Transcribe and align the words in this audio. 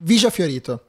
Villa 0.00 0.28
Fiorito. 0.28 0.84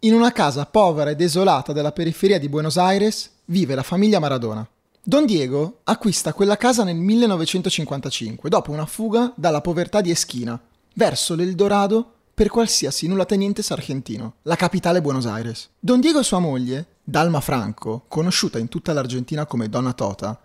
In 0.00 0.12
una 0.12 0.30
casa 0.30 0.66
povera 0.66 1.08
e 1.08 1.16
desolata 1.16 1.72
della 1.72 1.90
periferia 1.90 2.38
di 2.38 2.50
Buenos 2.50 2.76
Aires 2.76 3.30
vive 3.46 3.74
la 3.74 3.82
famiglia 3.82 4.18
Maradona. 4.18 4.68
Don 5.02 5.24
Diego 5.24 5.78
acquista 5.84 6.34
quella 6.34 6.58
casa 6.58 6.84
nel 6.84 6.96
1955, 6.96 8.50
dopo 8.50 8.70
una 8.70 8.84
fuga 8.84 9.32
dalla 9.36 9.62
povertà 9.62 10.02
di 10.02 10.10
Eschina, 10.10 10.60
verso 10.96 11.34
l'Eldorado 11.34 12.12
per 12.34 12.50
qualsiasi 12.50 13.06
nullatenente 13.06 13.62
sargentino, 13.62 14.34
la 14.42 14.56
capitale 14.56 15.00
Buenos 15.00 15.24
Aires. 15.24 15.70
Don 15.78 16.00
Diego 16.00 16.20
e 16.20 16.24
sua 16.24 16.38
moglie, 16.38 16.86
Dalma 17.02 17.40
Franco, 17.40 18.04
conosciuta 18.06 18.58
in 18.58 18.68
tutta 18.68 18.92
l'Argentina 18.92 19.46
come 19.46 19.70
Donna 19.70 19.94
Tota, 19.94 20.38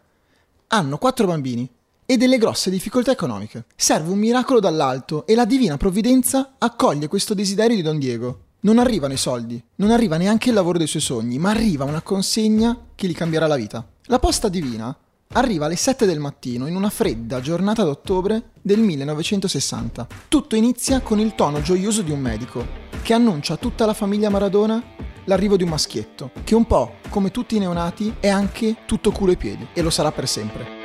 hanno 0.67 0.97
quattro 0.97 1.27
bambini 1.27 1.69
e 2.09 2.15
delle 2.15 2.37
grosse 2.37 2.69
difficoltà 2.69 3.11
economiche. 3.11 3.65
Serve 3.75 4.09
un 4.09 4.17
miracolo 4.17 4.61
dall'alto 4.61 5.27
e 5.27 5.35
la 5.35 5.43
divina 5.43 5.75
provvidenza 5.75 6.53
accoglie 6.57 7.09
questo 7.09 7.33
desiderio 7.33 7.75
di 7.75 7.81
Don 7.81 7.99
Diego. 7.99 8.45
Non 8.61 8.79
arrivano 8.79 9.13
i 9.13 9.17
soldi, 9.17 9.61
non 9.75 9.91
arriva 9.91 10.15
neanche 10.15 10.47
il 10.49 10.55
lavoro 10.55 10.77
dei 10.77 10.87
suoi 10.87 11.01
sogni, 11.01 11.37
ma 11.37 11.49
arriva 11.49 11.83
una 11.83 12.01
consegna 12.01 12.75
che 12.95 13.07
gli 13.07 13.13
cambierà 13.13 13.45
la 13.45 13.57
vita. 13.57 13.85
La 14.05 14.19
posta 14.19 14.47
divina 14.47 14.97
arriva 15.33 15.65
alle 15.65 15.75
7 15.75 16.05
del 16.05 16.19
mattino 16.19 16.67
in 16.67 16.77
una 16.77 16.89
fredda 16.89 17.41
giornata 17.41 17.83
d'ottobre 17.83 18.51
del 18.61 18.79
1960. 18.79 20.07
Tutto 20.29 20.55
inizia 20.55 21.01
con 21.01 21.19
il 21.19 21.35
tono 21.35 21.61
gioioso 21.61 22.01
di 22.01 22.11
un 22.11 22.21
medico 22.21 22.65
che 23.03 23.13
annuncia 23.13 23.55
a 23.55 23.57
tutta 23.57 23.85
la 23.85 23.93
famiglia 23.93 24.29
Maradona 24.29 24.81
l'arrivo 25.25 25.57
di 25.57 25.63
un 25.63 25.69
maschietto, 25.69 26.31
che 26.45 26.55
un 26.55 26.65
po' 26.65 26.95
come 27.09 27.31
tutti 27.31 27.57
i 27.57 27.59
neonati 27.59 28.15
è 28.21 28.29
anche 28.29 28.77
tutto 28.85 29.11
culo 29.11 29.33
e 29.33 29.35
piedi 29.35 29.67
e 29.73 29.81
lo 29.81 29.89
sarà 29.89 30.13
per 30.13 30.27
sempre. 30.27 30.76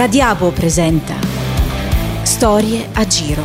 Radiabo 0.00 0.50
presenta 0.50 1.14
Storie 2.22 2.88
a 2.94 3.06
giro. 3.06 3.42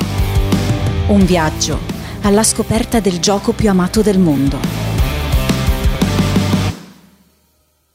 Un 1.09 1.26
viaggio 1.26 1.77
alla 2.22 2.44
scoperta 2.44 3.02
del 3.02 3.20
gioco 3.20 3.52
più 3.52 3.70
amato 3.70 4.02
del 4.02 4.18
mondo. 4.18 4.58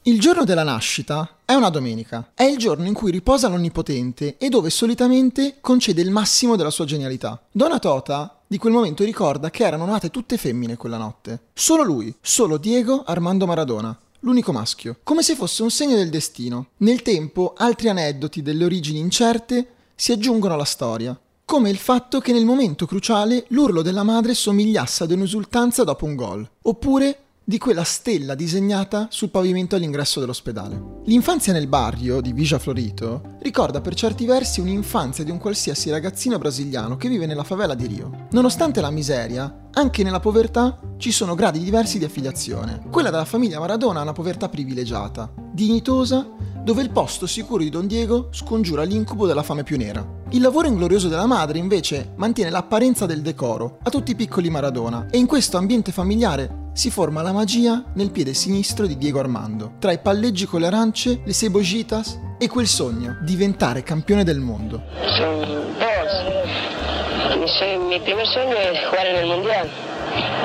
Il 0.03 0.19
giorno 0.19 0.43
della 0.43 0.61
nascita 0.61 1.37
è 1.43 1.55
una 1.55 1.71
domenica. 1.71 2.33
È 2.35 2.43
il 2.43 2.59
giorno 2.59 2.85
in 2.85 2.93
cui 2.93 3.09
riposa 3.09 3.47
l'Onnipotente 3.47 4.37
e 4.37 4.47
dove 4.49 4.69
solitamente 4.69 5.55
concede 5.59 6.03
il 6.03 6.11
massimo 6.11 6.55
della 6.55 6.69
sua 6.69 6.85
genialità. 6.85 7.41
Donna 7.51 7.79
Tota 7.79 8.41
di 8.45 8.59
quel 8.59 8.73
momento 8.73 9.03
ricorda 9.03 9.49
che 9.49 9.63
erano 9.63 9.87
nate 9.87 10.11
tutte 10.11 10.37
femmine 10.37 10.77
quella 10.77 10.97
notte. 10.97 11.45
Solo 11.51 11.81
lui, 11.81 12.15
solo 12.21 12.57
Diego 12.57 13.01
Armando 13.07 13.47
Maradona 13.47 13.97
l'unico 14.21 14.51
maschio, 14.51 14.97
come 15.03 15.21
se 15.21 15.35
fosse 15.35 15.63
un 15.63 15.69
segno 15.69 15.95
del 15.95 16.09
destino. 16.09 16.67
Nel 16.77 17.01
tempo 17.01 17.53
altri 17.55 17.89
aneddoti 17.89 18.41
delle 18.41 18.65
origini 18.65 18.99
incerte 18.99 19.67
si 19.95 20.11
aggiungono 20.11 20.53
alla 20.55 20.65
storia, 20.65 21.19
come 21.45 21.69
il 21.69 21.77
fatto 21.77 22.19
che 22.19 22.31
nel 22.31 22.45
momento 22.45 22.85
cruciale 22.85 23.45
l'urlo 23.49 23.81
della 23.81 24.03
madre 24.03 24.33
somigliasse 24.33 25.03
ad 25.03 25.11
un'esultanza 25.11 25.83
dopo 25.83 26.05
un 26.05 26.15
gol, 26.15 26.49
oppure 26.63 27.17
di 27.51 27.57
quella 27.57 27.83
stella 27.83 28.33
disegnata 28.33 29.07
sul 29.09 29.29
pavimento 29.29 29.75
all'ingresso 29.75 30.21
dell'ospedale. 30.21 31.01
L'infanzia 31.03 31.51
nel 31.51 31.67
barrio 31.67 32.21
di 32.21 32.31
Villa 32.31 32.57
Florito 32.57 33.35
ricorda 33.41 33.81
per 33.81 33.93
certi 33.93 34.25
versi 34.25 34.61
un'infanzia 34.61 35.25
di 35.25 35.31
un 35.31 35.37
qualsiasi 35.37 35.89
ragazzino 35.89 36.37
brasiliano 36.37 36.95
che 36.95 37.09
vive 37.09 37.25
nella 37.25 37.43
favela 37.43 37.75
di 37.75 37.87
Rio. 37.87 38.27
Nonostante 38.31 38.79
la 38.79 38.89
miseria, 38.89 39.67
anche 39.73 40.01
nella 40.01 40.21
povertà 40.21 40.79
ci 40.95 41.11
sono 41.11 41.35
gradi 41.35 41.59
diversi 41.59 41.99
di 41.99 42.05
affiliazione. 42.05 42.83
Quella 42.89 43.09
della 43.09 43.25
famiglia 43.25 43.59
Maradona 43.59 43.99
è 43.99 44.03
una 44.03 44.13
povertà 44.13 44.47
privilegiata, 44.47 45.29
dignitosa, 45.51 46.25
dove 46.63 46.81
il 46.81 46.91
posto 46.91 47.27
sicuro 47.27 47.63
di 47.63 47.69
Don 47.69 47.85
Diego 47.85 48.29
scongiura 48.31 48.83
l'incubo 48.83 49.27
della 49.27 49.43
fame 49.43 49.63
più 49.63 49.75
nera. 49.75 50.19
Il 50.29 50.39
lavoro 50.39 50.69
inglorioso 50.69 51.09
della 51.09 51.25
madre 51.25 51.57
invece 51.57 52.13
mantiene 52.15 52.49
l'apparenza 52.49 53.05
del 53.05 53.21
decoro 53.21 53.79
a 53.83 53.89
tutti 53.89 54.11
i 54.11 54.15
piccoli 54.15 54.49
Maradona 54.49 55.07
e 55.09 55.17
in 55.17 55.25
questo 55.25 55.57
ambiente 55.57 55.91
familiare 55.91 56.59
si 56.73 56.89
forma 56.89 57.21
la 57.21 57.31
magia 57.31 57.83
nel 57.93 58.11
piede 58.11 58.33
sinistro 58.33 58.85
di 58.87 58.97
Diego 58.97 59.19
Armando, 59.19 59.73
tra 59.79 59.91
i 59.91 59.99
palleggi 59.99 60.45
con 60.45 60.61
le 60.61 60.67
arance, 60.67 61.21
le 61.23 61.33
cebogitas 61.33 62.19
e 62.37 62.47
quel 62.47 62.67
sogno, 62.67 63.17
diventare 63.23 63.83
campione 63.83 64.23
del 64.23 64.39
mondo. 64.39 64.81
Mi 67.87 67.99
primo 67.99 68.25
sogno 68.25 68.55
è 68.55 68.71
giocare 68.81 69.11
nel 69.11 69.27
mondiale 69.27 69.91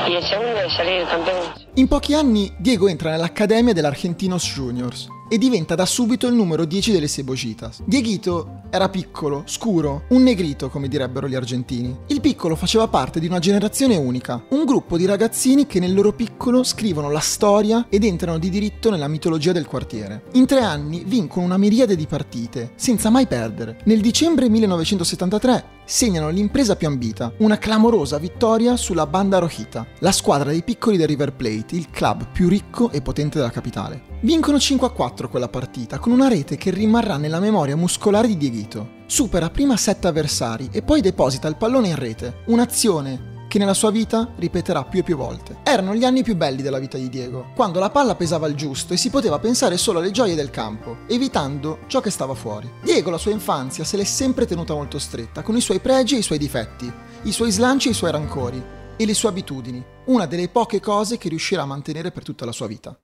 il 0.09 0.22
secondo 0.22 0.54
è 0.56 0.69
salire 0.69 1.04
campione. 1.06 1.54
In 1.75 1.88
pochi 1.88 2.14
anni 2.14 2.54
Diego 2.58 2.88
entra 2.88 3.10
nell'Accademia 3.10 3.72
dell'Argentinos 3.72 4.44
Juniors 4.54 5.08
e 5.28 5.38
diventa 5.38 5.75
da 5.75 5.87
subito 5.87 6.26
il 6.26 6.34
numero 6.34 6.64
10 6.64 6.92
delle 6.92 7.09
Cebogitas. 7.09 7.82
Dieguito 7.84 8.62
era 8.70 8.88
piccolo, 8.88 9.42
scuro, 9.47 10.04
un 10.09 10.22
negrito 10.22 10.69
come 10.69 10.88
direbbero 10.88 11.28
gli 11.28 11.34
argentini. 11.34 11.97
Il 12.09 12.20
piccolo 12.20 12.56
faceva 12.56 12.88
parte 12.88 13.20
di 13.20 13.26
una 13.26 13.38
generazione 13.38 13.97
unica, 13.97 14.44
un 14.50 14.64
gruppo 14.64 14.97
di 14.97 15.06
ragazzini 15.06 15.66
che 15.66 15.81
nel 15.81 15.94
loro 15.94 16.12
piccolo 16.12 16.62
scrivono 16.62 17.10
la 17.10 17.20
storia 17.20 17.87
ed 17.88 18.04
entrano 18.04 18.38
di 18.38 18.50
diritto 18.50 18.91
nella 18.91 19.09
mitologia 19.09 19.53
del 19.53 19.66
quartiere. 19.66 20.25
In 20.32 20.47
tre 20.47 20.60
anni 20.60 21.04
vincono 21.06 21.47
una 21.47 21.56
miriade 21.56 21.97
di 21.97 22.06
partite, 22.06 22.72
senza 22.76 23.10
mai 23.10 23.26
perdere. 23.26 23.78
Nel 23.84 24.00
dicembre 24.00 24.48
1973 24.48 25.75
segnano 25.87 26.31
l'impresa 26.31 26.76
più 26.76 26.88
ambita, 26.88 27.32
una 27.38 27.58
clamorosa 27.58 28.19
vittoria 28.19 28.76
sulla 28.76 29.06
Banda 29.06 29.38
Rojita, 29.38 29.87
la 30.00 30.12
squadra 30.12 30.50
dei 30.50 30.64
piccoli 30.64 30.97
del 30.97 31.06
River 31.06 31.32
Plate, 31.32 31.76
il 31.76 31.91
club 31.91 32.26
più 32.32 32.48
ricco 32.48 32.91
e 32.91 33.00
potente 33.00 33.38
della 33.38 33.50
capitale. 33.50 34.14
Vincono 34.21 34.56
5-4 34.56 35.28
quella 35.28 35.49
partita, 35.49 35.99
con 35.99 36.10
una 36.10 36.28
rete 36.28 36.56
che 36.56 36.71
rimarrà 36.71 37.19
nella 37.19 37.38
memoria 37.38 37.77
muscolare 37.77 38.27
di 38.27 38.38
Dieguito. 38.38 38.94
Supera 39.06 39.50
prima 39.50 39.77
7 39.77 40.06
avversari 40.06 40.71
e 40.72 40.81
poi 40.81 41.03
deposita 41.03 41.49
il 41.49 41.56
pallone 41.56 41.88
in 41.88 41.97
rete, 41.97 42.38
un'azione 42.47 43.34
che 43.47 43.59
nella 43.59 43.75
sua 43.75 43.91
vita 43.91 44.32
ripeterà 44.37 44.84
più 44.84 45.00
e 45.00 45.03
più 45.03 45.16
volte. 45.16 45.59
Erano 45.62 45.94
gli 45.94 46.05
anni 46.05 46.22
più 46.22 46.34
belli 46.34 46.62
della 46.62 46.78
vita 46.78 46.97
di 46.97 47.10
Diego, 47.10 47.53
quando 47.55 47.78
la 47.78 47.91
palla 47.91 48.15
pesava 48.15 48.47
il 48.49 48.55
giusto 48.55 48.94
e 48.94 48.97
si 48.97 49.10
poteva 49.10 49.38
pensare 49.38 49.76
solo 49.76 49.99
alle 49.99 50.10
gioie 50.10 50.34
del 50.34 50.50
campo, 50.50 50.97
evitando 51.06 51.81
ciò 51.87 52.00
che 52.00 52.10
stava 52.10 52.34
fuori. 52.34 52.69
Diego 52.82 53.10
la 53.10 53.19
sua 53.19 53.32
infanzia 53.32 53.84
se 53.84 53.99
l'è 53.99 54.05
sempre 54.05 54.47
tenuta 54.47 54.75
molto 54.75 54.99
stretta, 54.99 55.43
con 55.43 55.56
i 55.56 55.60
suoi 55.60 55.78
pregi 55.78 56.16
e 56.16 56.19
i 56.19 56.22
suoi 56.22 56.38
difetti, 56.38 56.91
i 57.22 57.32
suoi 57.32 57.50
slanci 57.50 57.88
e 57.88 57.91
i 57.91 57.94
suoi 57.94 58.12
rancori, 58.12 58.60
e 58.97 59.05
le 59.05 59.15
sue 59.15 59.28
abitudini, 59.28 59.84
una 60.06 60.25
delle 60.25 60.49
poche 60.49 60.81
cose 60.81 61.19
che 61.19 61.28
riuscirà 61.28 61.62
a 61.62 61.66
mantenere 61.66 62.10
per 62.10 62.25
tutta 62.25 62.47
la 62.47 62.53
sua 62.53 62.66
vita. 62.66 62.99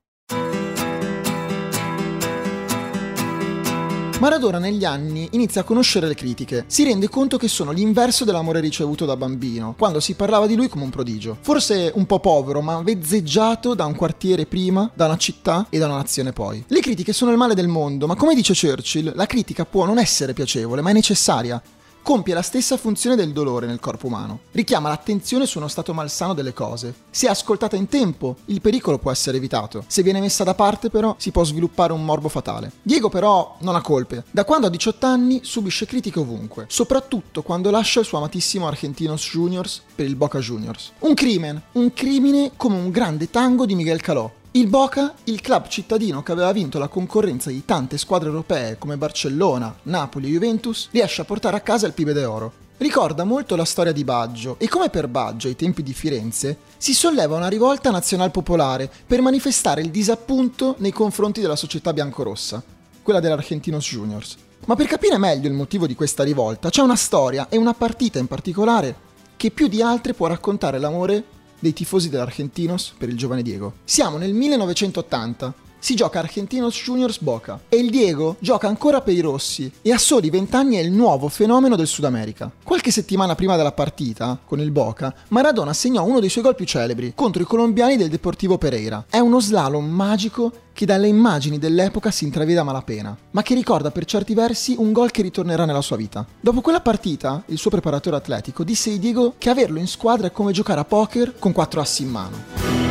Maradona 4.23 4.57
negli 4.57 4.85
anni 4.85 5.27
inizia 5.31 5.59
a 5.59 5.63
conoscere 5.65 6.07
le 6.07 6.15
critiche, 6.15 6.63
si 6.67 6.85
rende 6.85 7.09
conto 7.09 7.35
che 7.35 7.49
sono 7.49 7.71
l'inverso 7.71 8.23
dell'amore 8.23 8.61
ricevuto 8.61 9.03
da 9.03 9.17
bambino, 9.17 9.75
quando 9.77 9.99
si 9.99 10.13
parlava 10.13 10.47
di 10.47 10.55
lui 10.55 10.69
come 10.69 10.85
un 10.85 10.91
prodigio. 10.91 11.35
Forse 11.41 11.91
un 11.93 12.05
po' 12.05 12.21
povero, 12.21 12.61
ma 12.61 12.81
vezzeggiato 12.81 13.73
da 13.73 13.83
un 13.83 13.95
quartiere 13.95 14.45
prima, 14.45 14.89
da 14.93 15.07
una 15.07 15.17
città 15.17 15.67
e 15.69 15.77
da 15.77 15.87
una 15.87 15.97
nazione 15.97 16.31
poi. 16.31 16.63
Le 16.65 16.79
critiche 16.79 17.11
sono 17.11 17.31
il 17.31 17.37
male 17.37 17.53
del 17.53 17.67
mondo, 17.67 18.07
ma 18.07 18.15
come 18.15 18.33
dice 18.33 18.53
Churchill, 18.53 19.11
la 19.13 19.25
critica 19.25 19.65
può 19.65 19.83
non 19.83 19.99
essere 19.99 20.31
piacevole, 20.31 20.79
ma 20.79 20.91
è 20.91 20.93
necessaria 20.93 21.61
compie 22.03 22.33
la 22.33 22.41
stessa 22.41 22.77
funzione 22.77 23.15
del 23.15 23.31
dolore 23.31 23.65
nel 23.65 23.79
corpo 23.79 24.07
umano. 24.07 24.41
Richiama 24.51 24.89
l'attenzione 24.89 25.47
su 25.47 25.57
uno 25.57 25.69
stato 25.69 25.93
malsano 25.93 26.33
delle 26.33 26.53
cose. 26.53 26.93
Se 27.09 27.27
ascoltata 27.27 27.75
in 27.75 27.87
tempo, 27.87 28.35
il 28.45 28.61
pericolo 28.61 28.99
può 28.99 29.09
essere 29.09 29.37
evitato. 29.37 29.85
Se 29.87 30.03
viene 30.03 30.19
messa 30.19 30.43
da 30.43 30.53
parte, 30.53 30.89
però, 30.89 31.15
si 31.17 31.31
può 31.31 31.43
sviluppare 31.43 31.93
un 31.93 32.03
morbo 32.03 32.27
fatale. 32.27 32.73
Diego, 32.81 33.09
però, 33.09 33.55
non 33.61 33.75
ha 33.75 33.81
colpe. 33.81 34.25
Da 34.29 34.43
quando 34.43 34.67
ha 34.67 34.69
18 34.69 35.05
anni 35.05 35.39
subisce 35.43 35.85
critiche 35.85 36.19
ovunque, 36.19 36.65
soprattutto 36.67 37.41
quando 37.41 37.71
lascia 37.71 38.01
il 38.01 38.05
suo 38.05 38.17
amatissimo 38.17 38.67
Argentinos 38.67 39.29
Juniors 39.31 39.81
per 39.95 40.05
il 40.05 40.15
Boca 40.15 40.39
Juniors. 40.39 40.91
Un 40.99 41.13
crimen, 41.13 41.61
un 41.71 41.93
crimine 41.93 42.51
come 42.57 42.75
un 42.75 42.91
grande 42.91 43.29
tango 43.29 43.65
di 43.65 43.75
Miguel 43.75 44.01
Calò, 44.01 44.29
il 44.55 44.67
Boca, 44.67 45.15
il 45.23 45.41
club 45.41 45.67
cittadino 45.67 46.21
che 46.21 46.31
aveva 46.31 46.51
vinto 46.51 46.77
la 46.77 46.87
concorrenza 46.87 47.49
di 47.49 47.65
tante 47.65 47.97
squadre 47.97 48.29
europee 48.29 48.77
come 48.77 48.97
Barcellona, 48.97 49.77
Napoli 49.83 50.27
e 50.27 50.31
Juventus, 50.31 50.89
riesce 50.91 51.21
a 51.21 51.25
portare 51.25 51.57
a 51.57 51.61
casa 51.61 51.87
il 51.87 51.93
Pibe 51.93 52.13
d'Oro. 52.13 52.53
Ricorda 52.77 53.23
molto 53.23 53.55
la 53.55 53.65
storia 53.65 53.91
di 53.91 54.03
Baggio 54.03 54.57
e 54.59 54.67
come 54.67 54.89
per 54.89 55.07
Baggio 55.07 55.47
ai 55.47 55.55
tempi 55.55 55.81
di 55.81 55.93
Firenze 55.93 56.57
si 56.77 56.93
solleva 56.93 57.35
una 57.35 57.47
rivolta 57.47 57.89
nazionalpopolare 57.89 58.91
per 59.07 59.21
manifestare 59.21 59.81
il 59.81 59.89
disappunto 59.89 60.75
nei 60.77 60.91
confronti 60.91 61.41
della 61.41 61.55
società 61.55 61.91
biancorossa, 61.91 62.61
quella 63.01 63.19
dell'Argentinos 63.19 63.87
Juniors. 63.87 64.35
Ma 64.65 64.75
per 64.75 64.85
capire 64.85 65.17
meglio 65.17 65.47
il 65.47 65.55
motivo 65.55 65.87
di 65.87 65.95
questa 65.95 66.23
rivolta 66.23 66.69
c'è 66.69 66.81
una 66.81 66.95
storia 66.95 67.47
e 67.49 67.57
una 67.57 67.73
partita 67.73 68.19
in 68.19 68.27
particolare 68.27 69.11
che 69.35 69.49
più 69.49 69.67
di 69.67 69.81
altre 69.81 70.13
può 70.13 70.27
raccontare 70.27 70.77
l'amore 70.77 71.32
dei 71.63 71.73
tifosi 71.73 72.09
dell'Argentinos 72.09 72.93
per 72.97 73.07
il 73.07 73.17
giovane 73.17 73.41
Diego. 73.41 73.75
Siamo 73.85 74.17
nel 74.17 74.33
1980. 74.33 75.62
Si 75.83 75.95
gioca 75.95 76.19
Argentinos 76.19 76.81
Juniors 76.81 77.19
Boca 77.19 77.59
e 77.67 77.75
il 77.75 77.89
Diego 77.89 78.37
gioca 78.39 78.69
ancora 78.69 79.01
per 79.01 79.15
i 79.15 79.19
rossi 79.19 79.69
e 79.81 79.91
a 79.91 79.97
soli 79.97 80.29
20 80.29 80.55
anni 80.55 80.75
è 80.77 80.79
il 80.79 80.93
nuovo 80.93 81.27
fenomeno 81.27 81.75
del 81.75 81.87
Sud 81.87 82.05
America. 82.05 82.49
Qualche 82.63 82.89
settimana 82.89 83.35
prima 83.35 83.57
della 83.57 83.73
partita, 83.73 84.39
con 84.45 84.61
il 84.61 84.71
Boca, 84.71 85.13
Maradona 85.27 85.73
segnò 85.73 86.05
uno 86.05 86.21
dei 86.21 86.29
suoi 86.29 86.45
gol 86.45 86.55
più 86.55 86.63
celebri 86.63 87.11
contro 87.13 87.41
i 87.41 87.45
colombiani 87.45 87.97
del 87.97 88.07
Deportivo 88.07 88.57
Pereira. 88.57 89.07
È 89.09 89.19
uno 89.19 89.41
slalom 89.41 89.85
magico 89.85 90.53
che 90.71 90.85
dalle 90.85 91.09
immagini 91.09 91.59
dell'epoca 91.59 92.11
si 92.11 92.23
intravede 92.23 92.59
a 92.59 92.63
malapena, 92.63 93.17
ma 93.31 93.41
che 93.41 93.53
ricorda 93.53 93.91
per 93.91 94.05
certi 94.05 94.33
versi 94.33 94.75
un 94.77 94.93
gol 94.93 95.11
che 95.11 95.21
ritornerà 95.21 95.65
nella 95.65 95.81
sua 95.81 95.97
vita. 95.97 96.25
Dopo 96.39 96.61
quella 96.61 96.79
partita, 96.79 97.43
il 97.47 97.57
suo 97.57 97.69
preparatore 97.69 98.15
atletico 98.15 98.63
disse 98.63 98.89
di 98.89 98.99
Diego 98.99 99.33
che 99.37 99.49
averlo 99.49 99.79
in 99.79 99.87
squadra 99.87 100.27
è 100.27 100.31
come 100.31 100.53
giocare 100.53 100.79
a 100.79 100.85
poker 100.85 101.37
con 101.37 101.51
quattro 101.51 101.81
assi 101.81 102.03
in 102.03 102.09
mano. 102.09 102.82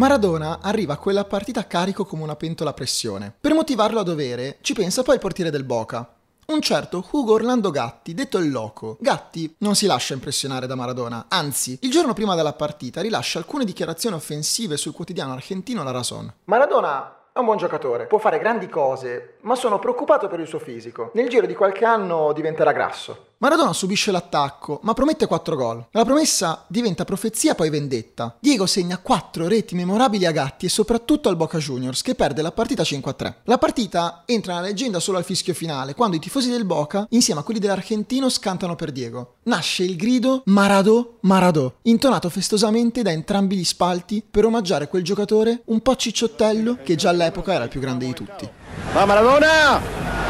Maradona 0.00 0.60
arriva 0.62 0.94
a 0.94 0.96
quella 0.96 1.26
partita 1.26 1.66
carico 1.66 2.06
come 2.06 2.22
una 2.22 2.34
pentola 2.34 2.70
a 2.70 2.72
pressione. 2.72 3.34
Per 3.38 3.52
motivarlo 3.52 4.00
a 4.00 4.02
dovere, 4.02 4.56
ci 4.62 4.72
pensa 4.72 5.02
poi 5.02 5.16
il 5.16 5.20
portiere 5.20 5.50
del 5.50 5.64
Boca, 5.64 6.14
un 6.46 6.62
certo 6.62 7.06
Hugo 7.10 7.34
Orlando 7.34 7.70
Gatti, 7.70 8.14
detto 8.14 8.38
il 8.38 8.50
Loco. 8.50 8.96
Gatti 8.98 9.56
non 9.58 9.74
si 9.74 9.84
lascia 9.84 10.14
impressionare 10.14 10.66
da 10.66 10.74
Maradona, 10.74 11.26
anzi, 11.28 11.76
il 11.82 11.90
giorno 11.90 12.14
prima 12.14 12.34
della 12.34 12.54
partita 12.54 13.02
rilascia 13.02 13.38
alcune 13.38 13.66
dichiarazioni 13.66 14.16
offensive 14.16 14.78
sul 14.78 14.94
quotidiano 14.94 15.34
argentino 15.34 15.82
La 15.82 15.90
Razón. 15.90 16.32
Maradona 16.44 17.16
è 17.34 17.38
un 17.38 17.44
buon 17.44 17.58
giocatore, 17.58 18.06
può 18.06 18.16
fare 18.16 18.38
grandi 18.38 18.70
cose, 18.70 19.34
ma 19.42 19.54
sono 19.54 19.78
preoccupato 19.78 20.28
per 20.28 20.40
il 20.40 20.46
suo 20.46 20.60
fisico. 20.60 21.10
Nel 21.12 21.28
giro 21.28 21.44
di 21.44 21.54
qualche 21.54 21.84
anno 21.84 22.32
diventerà 22.32 22.72
grasso. 22.72 23.26
Maradona 23.42 23.72
subisce 23.72 24.10
l'attacco, 24.10 24.80
ma 24.82 24.92
promette 24.92 25.26
4 25.26 25.56
gol. 25.56 25.86
La 25.92 26.04
promessa 26.04 26.66
diventa 26.68 27.06
profezia 27.06 27.54
poi 27.54 27.70
vendetta. 27.70 28.36
Diego 28.38 28.66
segna 28.66 28.98
4 28.98 29.48
reti 29.48 29.74
memorabili 29.74 30.26
a 30.26 30.30
Gatti 30.30 30.66
e 30.66 30.68
soprattutto 30.68 31.30
al 31.30 31.36
Boca 31.36 31.56
Juniors, 31.56 32.02
che 32.02 32.14
perde 32.14 32.42
la 32.42 32.52
partita 32.52 32.82
5-3. 32.82 33.34
La 33.44 33.56
partita 33.56 34.24
entra 34.26 34.52
nella 34.52 34.66
leggenda 34.66 35.00
solo 35.00 35.16
al 35.16 35.24
fischio 35.24 35.54
finale, 35.54 35.94
quando 35.94 36.16
i 36.16 36.20
tifosi 36.20 36.50
del 36.50 36.66
Boca, 36.66 37.06
insieme 37.12 37.40
a 37.40 37.42
quelli 37.42 37.60
dell'Argentino, 37.60 38.28
scantano 38.28 38.76
per 38.76 38.92
Diego. 38.92 39.36
Nasce 39.44 39.84
il 39.84 39.96
grido 39.96 40.42
Maradò, 40.44 41.16
Maradò, 41.20 41.72
intonato 41.84 42.28
festosamente 42.28 43.00
da 43.00 43.10
entrambi 43.10 43.56
gli 43.56 43.64
spalti 43.64 44.22
per 44.30 44.44
omaggiare 44.44 44.86
quel 44.86 45.02
giocatore 45.02 45.62
un 45.66 45.80
po' 45.80 45.96
cicciottello 45.96 46.80
che 46.84 46.94
già 46.94 47.08
all'epoca 47.08 47.54
era 47.54 47.64
il 47.64 47.70
più 47.70 47.80
grande 47.80 48.04
di 48.04 48.12
tutti. 48.12 48.46
Va 48.92 49.06
Maradona! 49.06 49.80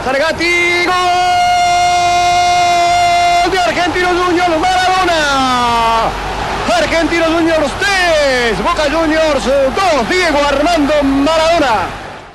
Sargatti! 0.05 0.85
Gol! 0.85 1.60
De 3.51 3.59
Argentinos 3.59 4.13
Juniors 4.13 4.59
Maradona. 4.59 6.11
Argentinos 6.77 7.29
Juniors 7.29 7.73
3, 7.79 8.63
Boca 8.63 8.85
Juniors 8.91 9.45
2, 9.45 10.09
Diego 10.09 10.39
Armando 10.47 11.03
Maradona. 11.03 11.89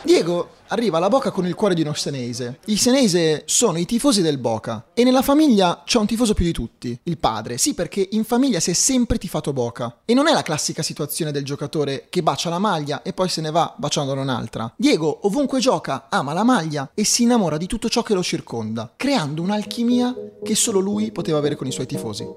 Diego 0.04 0.55
arriva 0.76 0.98
alla 0.98 1.08
Boca 1.08 1.32
con 1.32 1.48
il 1.48 1.56
cuore 1.56 1.74
di 1.74 1.82
uno 1.82 1.94
senese. 1.94 2.60
I 2.66 2.76
senese 2.76 3.44
sono 3.46 3.78
i 3.78 3.86
tifosi 3.86 4.22
del 4.22 4.38
Boca 4.38 4.88
e 4.94 5.04
nella 5.04 5.22
famiglia 5.22 5.82
c'è 5.86 5.98
un 5.98 6.06
tifoso 6.06 6.34
più 6.34 6.46
di 6.46 6.52
tutti, 6.52 6.98
il 7.04 7.18
padre. 7.18 7.58
Sì, 7.58 7.74
perché 7.74 8.08
in 8.12 8.26
famiglia 8.26 8.60
si 8.60 8.72
è 8.72 8.74
sempre 8.74 9.18
tifato 9.18 9.54
Boca. 9.54 10.02
E 10.06 10.14
non 10.14 10.28
è 10.28 10.34
la 10.34 10.44
classica 10.44 10.84
situazione 10.84 11.32
del 11.32 11.46
giocatore 11.46 12.08
che 12.10 12.22
bacia 12.22 12.50
la 12.50 12.60
maglia 12.60 13.02
e 13.02 13.14
poi 13.14 13.30
se 13.30 13.42
ne 13.42 13.52
va 13.52 13.74
baciandola 13.76 14.22
un'altra. 14.22 14.72
Diego 14.76 15.20
ovunque 15.24 15.60
gioca 15.60 16.08
ama 16.10 16.34
la 16.34 16.44
maglia 16.44 16.92
e 16.94 17.06
si 17.06 17.24
innamora 17.24 17.58
di 17.58 17.68
tutto 17.68 17.90
ciò 17.90 18.04
che 18.04 18.14
lo 18.14 18.22
circonda, 18.22 18.92
creando 18.96 19.42
un'alchimia 19.42 20.14
che 20.44 20.56
solo 20.56 20.80
lui 20.80 21.12
poteva 21.12 21.38
avere 21.38 21.56
con 21.56 21.68
i 21.68 21.72
suoi 21.72 21.86
tifosi. 21.86 22.28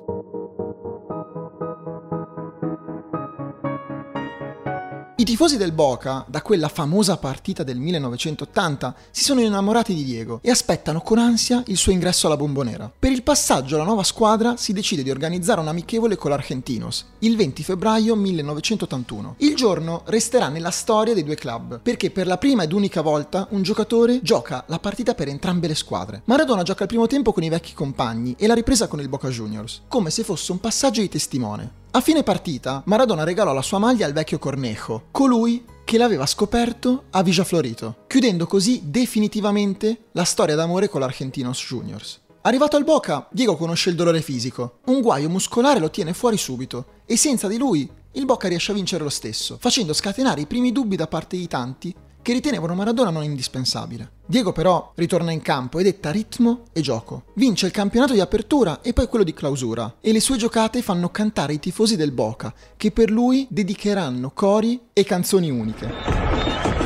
Tifosi 5.29 5.59
del 5.59 5.73
Boca, 5.73 6.25
da 6.27 6.41
quella 6.41 6.69
famosa 6.69 7.19
partita 7.19 7.63
del 7.63 7.77
1980, 7.77 8.95
si 9.11 9.25
sono 9.25 9.43
innamorati 9.43 9.93
di 9.93 10.03
Diego 10.03 10.39
e 10.41 10.51
aspettano 10.51 11.03
con 11.03 11.19
ansia 11.19 11.63
il 11.67 11.77
suo 11.77 11.93
ingresso 11.93 12.27
alla 12.27 12.39
bombonera. 12.39 12.91
Per 12.99 13.13
il 13.13 13.23
passaggio 13.23 13.75
alla 13.75 13.85
nuova 13.85 14.05
squadra 14.05 14.57
si 14.57 14.73
decide 14.73 15.03
di 15.03 15.11
organizzare 15.11 15.61
un 15.61 15.69
amichevole 15.69 16.17
con 16.17 16.31
l'Argentinos, 16.31 17.05
il 17.19 17.37
20 17.37 17.63
febbraio 17.63 18.17
1981. 18.17 19.35
Il 19.41 19.55
giorno 19.55 20.01
resterà 20.07 20.49
nella 20.49 20.71
storia 20.71 21.13
dei 21.13 21.25
due 21.25 21.35
club, 21.35 21.79
perché 21.83 22.11
per 22.11 22.27
la 22.27 22.39
prima 22.39 22.63
ed 22.63 22.73
unica 22.73 23.03
volta 23.03 23.49
un 23.51 23.61
giocatore 23.61 24.21
gioca 24.23 24.65
la 24.69 24.79
partita 24.79 25.13
per 25.13 25.29
entrambe 25.29 25.67
le 25.67 25.75
squadre. 25.75 26.23
Maradona 26.25 26.63
gioca 26.63 26.85
il 26.85 26.89
primo 26.89 27.07
tempo 27.07 27.35
con 27.35 27.43
i 27.43 27.51
vecchi 27.51 27.75
compagni 27.75 28.35
e 28.39 28.47
la 28.47 28.55
ripresa 28.55 28.87
con 28.87 28.99
il 28.99 29.11
Boca 29.11 29.29
Juniors, 29.29 29.83
come 29.89 30.09
se 30.09 30.25
fosse 30.25 30.53
un 30.53 30.59
passaggio 30.59 31.03
di 31.03 31.11
testimone. 31.11 31.85
A 31.91 32.03
fine 32.03 32.23
partita, 32.23 32.83
Maradona 32.85 33.25
regalò 33.25 33.55
la 33.55 33.63
sua 33.63 33.79
maglia 33.79 34.05
al 34.05 34.13
vecchio 34.13 34.39
Cornejo, 34.39 35.07
colui 35.11 35.65
che 35.87 35.97
l'aveva 35.97 36.27
scoperto 36.27 37.05
a 37.11 37.23
Villa 37.23 37.45
Florito, 37.45 38.05
chiudendo 38.07 38.47
così 38.47 38.83
definitivamente 38.85 40.09
la 40.13 40.25
storia 40.25 40.55
d'amore 40.55 40.91
con 40.91 41.01
l'Argentinos 41.01 41.65
Juniors. 41.67 42.21
Arrivato 42.43 42.77
al 42.77 42.85
Boca, 42.85 43.27
Diego 43.33 43.57
conosce 43.57 43.89
il 43.89 43.97
dolore 43.97 44.21
fisico. 44.21 44.81
Un 44.85 45.01
guaio 45.01 45.31
muscolare 45.31 45.81
lo 45.81 45.91
tiene 45.91 46.13
fuori 46.13 46.37
subito 46.37 47.03
e 47.07 47.17
senza 47.17 47.49
di 47.49 47.57
lui 47.57 47.91
il 48.13 48.25
Boca 48.27 48.49
riesce 48.49 48.73
a 48.73 48.75
vincere 48.75 49.03
lo 49.03 49.09
stesso, 49.09 49.57
facendo 49.59 49.95
scatenare 49.95 50.43
i 50.43 50.47
primi 50.47 50.73
dubbi 50.73 50.95
da 50.95 51.07
parte 51.07 51.39
di 51.39 51.47
tanti 51.47 51.95
che 52.23 52.33
ritenevano 52.33 52.75
Maradona 52.75 53.11
non 53.11 53.23
indispensabile. 53.23 54.11
Diego 54.27 54.53
però 54.53 54.93
ritorna 54.95 55.31
in 55.31 55.41
campo 55.41 55.79
e 55.79 55.83
detta 55.83 56.11
ritmo 56.11 56.65
e 56.73 56.81
gioco. 56.81 57.25
Vince 57.35 57.67
il 57.67 57.73
campionato 57.73 58.13
di 58.13 58.21
apertura 58.21 58.81
e 58.83 58.93
poi 58.93 59.07
quello 59.07 59.25
di 59.25 59.33
clausura 59.33 59.97
e 60.01 60.13
le 60.13 60.21
sue 60.21 60.37
giocate 60.37 60.83
fanno 60.83 61.11
cantare 61.11 61.55
i 61.55 61.59
tifosi 61.59 61.97
del 61.97 62.13
Boca 62.13 62.53
che 62.77 62.91
per 62.91 63.11
lui 63.11 63.47
dedicheranno 63.51 64.31
cori 64.35 64.81
e 64.93 65.05
canzoni 65.05 65.51
uniche. 65.51 66.78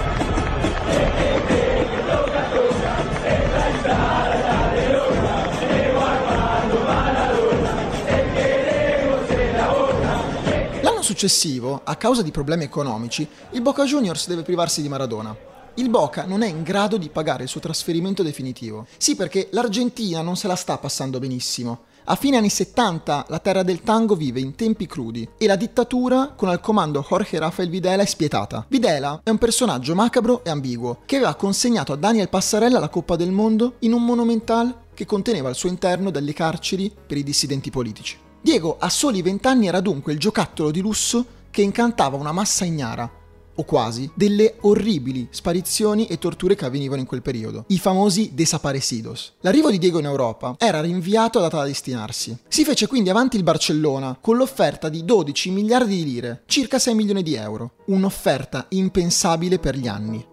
Successivo, 11.23 11.83
a 11.85 11.95
causa 11.95 12.23
di 12.23 12.33
problemi 12.33 12.65
economici, 12.65 13.27
il 13.51 13.63
Boca 13.63 13.85
Juniors 13.85 14.27
deve 14.27 14.43
privarsi 14.43 14.83
di 14.83 14.89
Maradona. 14.89 15.37
Il 15.75 15.89
Boca 15.89 16.25
non 16.25 16.43
è 16.43 16.49
in 16.49 16.65
grado 16.65 16.97
di 16.97 17.11
pagare 17.11 17.45
il 17.45 17.49
suo 17.49 17.61
trasferimento 17.61 18.25
definitivo. 18.25 18.87
Sì, 18.97 19.15
perché 19.15 19.49
l'Argentina 19.53 20.21
non 20.21 20.37
se 20.37 20.49
la 20.49 20.57
sta 20.57 20.79
passando 20.79 21.21
benissimo. 21.21 21.85
A 22.07 22.17
fine 22.17 22.39
anni 22.39 22.49
70 22.49 23.27
la 23.29 23.39
terra 23.39 23.63
del 23.63 23.83
tango 23.83 24.17
vive 24.17 24.41
in 24.41 24.57
tempi 24.57 24.87
crudi 24.87 25.29
e 25.39 25.47
la 25.47 25.55
dittatura 25.55 26.33
con 26.35 26.49
al 26.49 26.61
comando 26.61 27.07
Jorge 27.09 27.39
Rafael 27.39 27.71
Videla 27.71 28.03
è 28.03 28.07
spietata. 28.07 28.67
Videla 28.69 29.21
è 29.23 29.31
un 29.31 29.39
personaggio 29.39 29.95
macabro 29.95 30.43
e 30.43 30.51
ambiguo 30.51 31.03
che 31.07 31.17
aveva 31.17 31.37
consegnato 31.37 31.93
a 31.93 31.97
Daniel 31.97 32.29
Passarella 32.29 32.81
la 32.81 32.89
Coppa 32.89 33.15
del 33.15 33.31
Mondo 33.31 33.77
in 33.81 33.93
un 33.93 34.05
monumental 34.05 34.87
che 34.93 35.07
conteneva 35.07 35.49
al 35.49 35.55
suo 35.55 35.69
interno 35.69 36.11
delle 36.11 36.33
carceri 36.33 36.93
per 37.07 37.17
i 37.17 37.23
dissidenti 37.23 37.71
politici. 37.71 38.31
Diego 38.43 38.77
a 38.77 38.89
soli 38.89 39.23
vent'anni 39.23 39.69
era 39.69 39.81
dunque 39.81 40.13
il 40.13 40.19
giocattolo 40.19 40.73
di 40.73 40.81
lusso 40.81 41.25
che 41.49 41.63
incantava 41.63 42.17
una 42.17 42.33
massa 42.33 42.65
ignara, 42.65 43.09
o 43.55 43.65
quasi, 43.65 44.11
delle 44.15 44.57
orribili 44.63 45.29
sparizioni 45.31 46.07
e 46.07 46.19
torture 46.19 46.57
che 46.57 46.65
avvenivano 46.65 47.01
in 47.01 47.07
quel 47.07 47.23
periodo, 47.23 47.67
i 47.69 47.79
famosi 47.79 48.33
desaparecidos. 48.35 49.35
L'arrivo 49.43 49.71
di 49.71 49.79
Diego 49.79 50.01
in 50.01 50.07
Europa 50.07 50.57
era 50.59 50.81
rinviato 50.81 51.39
a 51.39 51.43
data 51.43 51.59
da 51.59 51.67
destinarsi. 51.67 52.37
Si 52.49 52.65
fece 52.65 52.89
quindi 52.89 53.11
avanti 53.11 53.37
il 53.37 53.45
Barcellona 53.45 54.19
con 54.21 54.37
l'offerta 54.37 54.89
di 54.89 55.05
12 55.05 55.51
miliardi 55.51 55.95
di 55.95 56.05
lire, 56.05 56.43
circa 56.47 56.81
6 56.81 56.97
milioni 56.97 57.23
di 57.23 57.35
euro, 57.35 57.75
un'offerta 57.87 58.67
impensabile 58.71 59.61
per 59.61 59.77
gli 59.77 59.87
anni. 59.87 60.27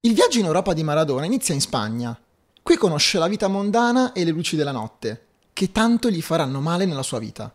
Il 0.00 0.12
viaggio 0.12 0.38
in 0.38 0.44
Europa 0.44 0.74
di 0.74 0.82
Maradona 0.82 1.24
inizia 1.24 1.54
in 1.54 1.60
Spagna, 1.62 2.18
Qui 2.62 2.76
conosce 2.76 3.18
la 3.18 3.28
vita 3.28 3.48
mondana 3.48 4.12
e 4.12 4.24
le 4.24 4.30
luci 4.30 4.56
della 4.56 4.72
notte, 4.72 5.26
che 5.52 5.72
tanto 5.72 6.10
gli 6.10 6.20
faranno 6.20 6.60
male 6.60 6.84
nella 6.84 7.02
sua 7.02 7.18
vita. 7.18 7.52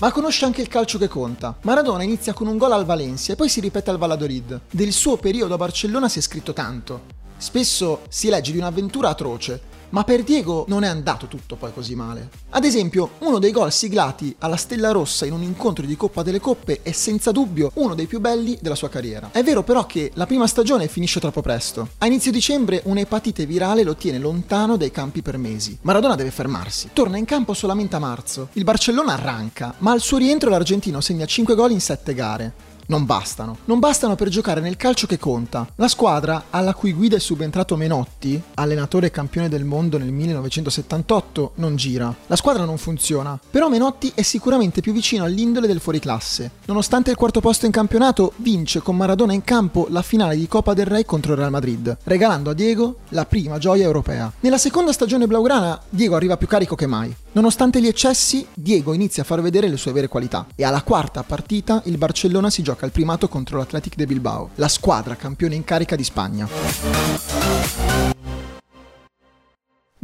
Ma 0.00 0.10
conosce 0.10 0.44
anche 0.44 0.62
il 0.62 0.68
calcio 0.68 0.98
che 0.98 1.08
conta. 1.08 1.56
Maradona 1.62 2.02
inizia 2.02 2.32
con 2.32 2.48
un 2.48 2.56
gol 2.56 2.72
al 2.72 2.84
Valencia 2.84 3.34
e 3.34 3.36
poi 3.36 3.48
si 3.48 3.60
ripete 3.60 3.90
al 3.90 3.98
Valladolid. 3.98 4.62
Del 4.70 4.92
suo 4.92 5.16
periodo 5.16 5.54
a 5.54 5.58
Barcellona 5.58 6.08
si 6.08 6.18
è 6.18 6.22
scritto 6.22 6.52
tanto. 6.52 7.20
Spesso 7.36 8.02
si 8.08 8.28
legge 8.28 8.50
di 8.52 8.58
un'avventura 8.58 9.10
atroce, 9.10 9.60
ma 9.92 10.04
per 10.04 10.22
Diego 10.22 10.64
non 10.68 10.84
è 10.84 10.88
andato 10.88 11.26
tutto 11.26 11.56
poi 11.56 11.72
così 11.72 11.94
male. 11.94 12.28
Ad 12.50 12.64
esempio, 12.64 13.12
uno 13.18 13.38
dei 13.38 13.50
gol 13.50 13.72
siglati 13.72 14.34
alla 14.38 14.56
Stella 14.56 14.90
Rossa 14.90 15.24
in 15.24 15.32
un 15.32 15.42
incontro 15.42 15.86
di 15.86 15.96
Coppa 15.96 16.22
delle 16.22 16.40
Coppe 16.40 16.80
è 16.82 16.92
senza 16.92 17.30
dubbio 17.30 17.70
uno 17.74 17.94
dei 17.94 18.06
più 18.06 18.20
belli 18.20 18.58
della 18.60 18.74
sua 18.74 18.88
carriera. 18.88 19.30
È 19.32 19.42
vero 19.42 19.62
però 19.62 19.86
che 19.86 20.10
la 20.14 20.26
prima 20.26 20.46
stagione 20.46 20.88
finisce 20.88 21.20
troppo 21.20 21.40
presto. 21.40 21.88
A 21.98 22.06
inizio 22.06 22.32
dicembre 22.32 22.82
un'epatite 22.84 23.46
virale 23.46 23.82
lo 23.82 23.96
tiene 23.96 24.18
lontano 24.18 24.76
dai 24.76 24.90
campi 24.90 25.22
per 25.22 25.38
mesi. 25.38 25.78
Maradona 25.82 26.14
deve 26.14 26.30
fermarsi. 26.30 26.90
Torna 26.92 27.16
in 27.16 27.24
campo 27.24 27.54
solamente 27.54 27.96
a 27.96 28.00
marzo. 28.00 28.48
Il 28.54 28.64
Barcellona 28.64 29.12
arranca, 29.12 29.74
ma 29.78 29.92
al 29.92 30.00
suo 30.00 30.18
rientro 30.18 30.50
l'argentino 30.50 31.00
segna 31.00 31.26
5 31.26 31.54
gol 31.54 31.70
in 31.70 31.80
7 31.80 32.14
gare 32.14 32.70
non 32.92 33.06
bastano. 33.06 33.56
Non 33.64 33.78
bastano 33.78 34.16
per 34.16 34.28
giocare 34.28 34.60
nel 34.60 34.76
calcio 34.76 35.06
che 35.06 35.18
conta. 35.18 35.66
La 35.76 35.88
squadra, 35.88 36.44
alla 36.50 36.74
cui 36.74 36.92
guida 36.92 37.16
è 37.16 37.20
subentrato 37.20 37.74
Menotti, 37.74 38.40
allenatore 38.54 39.06
e 39.06 39.10
campione 39.10 39.48
del 39.48 39.64
mondo 39.64 39.96
nel 39.96 40.12
1978, 40.12 41.52
non 41.54 41.74
gira. 41.76 42.14
La 42.26 42.36
squadra 42.36 42.66
non 42.66 42.76
funziona. 42.76 43.40
Però 43.50 43.70
Menotti 43.70 44.12
è 44.14 44.20
sicuramente 44.20 44.82
più 44.82 44.92
vicino 44.92 45.24
all'indole 45.24 45.66
del 45.66 45.80
fuoriclasse. 45.80 46.50
Nonostante 46.66 47.10
il 47.10 47.16
quarto 47.16 47.40
posto 47.40 47.64
in 47.64 47.72
campionato, 47.72 48.34
vince 48.36 48.80
con 48.80 48.94
Maradona 48.94 49.32
in 49.32 49.42
campo 49.42 49.86
la 49.88 50.02
finale 50.02 50.36
di 50.36 50.46
Copa 50.46 50.74
del 50.74 50.86
Rey 50.86 51.06
contro 51.06 51.32
il 51.32 51.38
Real 51.38 51.50
Madrid, 51.50 51.96
regalando 52.04 52.50
a 52.50 52.54
Diego 52.54 52.96
la 53.08 53.24
prima 53.24 53.56
gioia 53.56 53.84
europea. 53.84 54.30
Nella 54.40 54.58
seconda 54.58 54.92
stagione 54.92 55.26
blaugrana, 55.26 55.80
Diego 55.88 56.14
arriva 56.14 56.36
più 56.36 56.46
carico 56.46 56.74
che 56.74 56.86
mai. 56.86 57.16
Nonostante 57.34 57.80
gli 57.80 57.86
eccessi, 57.86 58.46
Diego 58.52 58.92
inizia 58.92 59.22
a 59.22 59.26
far 59.26 59.40
vedere 59.40 59.68
le 59.68 59.78
sue 59.78 59.92
vere 59.92 60.06
qualità 60.06 60.46
e 60.54 60.64
alla 60.64 60.82
quarta 60.82 61.22
partita 61.22 61.80
il 61.86 61.96
Barcellona 61.96 62.50
si 62.50 62.62
gioca 62.62 62.84
il 62.84 62.92
primato 62.92 63.26
contro 63.28 63.56
l'Athletic 63.56 63.96
de 63.96 64.06
Bilbao, 64.06 64.50
la 64.56 64.68
squadra 64.68 65.16
campione 65.16 65.54
in 65.54 65.64
carica 65.64 65.96
di 65.96 66.04
Spagna. 66.04 67.81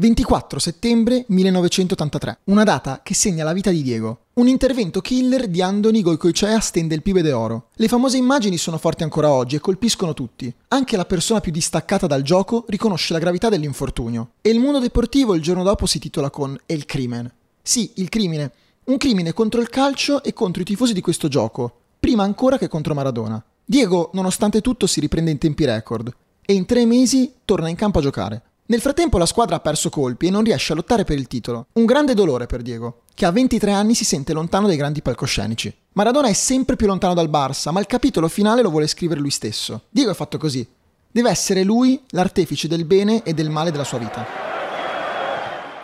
24 0.01 0.61
settembre 0.61 1.25
1983, 1.27 2.39
una 2.45 2.63
data 2.63 3.01
che 3.03 3.15
segna 3.15 3.43
la 3.43 3.53
vita 3.53 3.71
di 3.71 3.83
Diego. 3.83 4.27
Un 4.35 4.47
intervento 4.47 5.01
killer 5.01 5.49
di 5.49 5.61
Andoni 5.61 6.03
Goicoechea 6.03 6.61
stende 6.61 6.95
il 6.95 7.03
pibe 7.03 7.21
d'oro. 7.21 7.71
Le 7.75 7.89
famose 7.89 8.17
immagini 8.17 8.59
sono 8.59 8.79
forti 8.79 9.03
ancora 9.03 9.33
oggi 9.33 9.57
e 9.57 9.61
colpiscono 9.61 10.15
tutti. 10.15 10.55
Anche 10.69 10.97
la 10.97 11.05
persona 11.05 11.41
più 11.41 11.51
distaccata 11.51 12.07
dal 12.07 12.23
gioco 12.23 12.65
riconosce 12.69 13.13
la 13.13 13.19
gravità 13.19 13.49
dell'infortunio. 13.49 14.35
E 14.41 14.51
il 14.51 14.61
mondo 14.61 14.79
deportivo 14.79 15.35
il 15.35 15.43
giorno 15.43 15.65
dopo 15.65 15.85
si 15.85 15.99
titola 15.99 16.31
con 16.31 16.57
El 16.67 16.85
Crimen. 16.85 17.29
Sì, 17.61 17.91
il 17.97 18.09
crimine. 18.09 18.53
Un 18.85 18.99
crimine 18.99 19.33
contro 19.33 19.61
il 19.61 19.69
calcio 19.69 20.23
e 20.23 20.33
contro 20.33 20.63
i 20.63 20.65
tifosi 20.65 20.93
di 20.93 21.01
questo 21.01 21.27
gioco, 21.27 21.73
prima 21.99 22.23
ancora 22.23 22.57
che 22.57 22.69
contro 22.69 22.95
Maradona. 22.95 23.45
Diego, 23.65 24.11
nonostante 24.13 24.61
tutto, 24.61 24.87
si 24.87 25.01
riprende 25.01 25.33
in 25.33 25.39
tempi 25.39 25.65
record 25.65 26.15
e 26.47 26.53
in 26.55 26.67
tre 26.67 26.87
mesi 26.87 27.33
torna 27.45 27.69
in 27.69 27.75
campo 27.75 27.99
a 27.99 28.03
giocare. 28.03 28.43
Nel 28.71 28.83
frattempo 28.83 29.17
la 29.17 29.25
squadra 29.25 29.57
ha 29.57 29.61
perso 29.61 29.89
colpi 29.89 30.27
e 30.27 30.31
non 30.31 30.45
riesce 30.45 30.73
a 30.73 30.77
lottare 30.77 31.05
per 31.05 31.17
il 31.17 31.27
titolo. 31.27 31.69
Un 31.73 31.87
grande 31.87 32.13
dolore 32.13 32.45
per 32.45 32.61
Diego, 32.61 33.05
che 33.15 33.25
a 33.25 33.31
23 33.31 33.73
anni 33.73 33.95
si 33.95 34.05
sente 34.05 34.35
lontano 34.35 34.67
dai 34.67 34.77
grandi 34.77 35.01
palcoscenici. 35.01 35.75
Maradona 35.95 36.29
è 36.29 36.35
sempre 36.35 36.77
più 36.77 36.87
lontano 36.87 37.15
dal 37.15 37.31
Barça, 37.31 37.71
ma 37.71 37.81
il 37.81 37.87
capitolo 37.87 38.29
finale 38.29 38.61
lo 38.61 38.69
vuole 38.69 38.87
scrivere 38.87 39.21
lui 39.21 39.31
stesso. 39.31 39.85
Diego 39.89 40.11
è 40.11 40.15
fatto 40.15 40.37
così. 40.37 40.69
Deve 41.11 41.31
essere 41.31 41.63
lui 41.63 42.03
l'artefice 42.11 42.69
del 42.69 42.85
bene 42.85 43.23
e 43.23 43.33
del 43.33 43.49
male 43.49 43.71
della 43.71 43.85
sua 43.85 43.97
vita. 43.97 44.27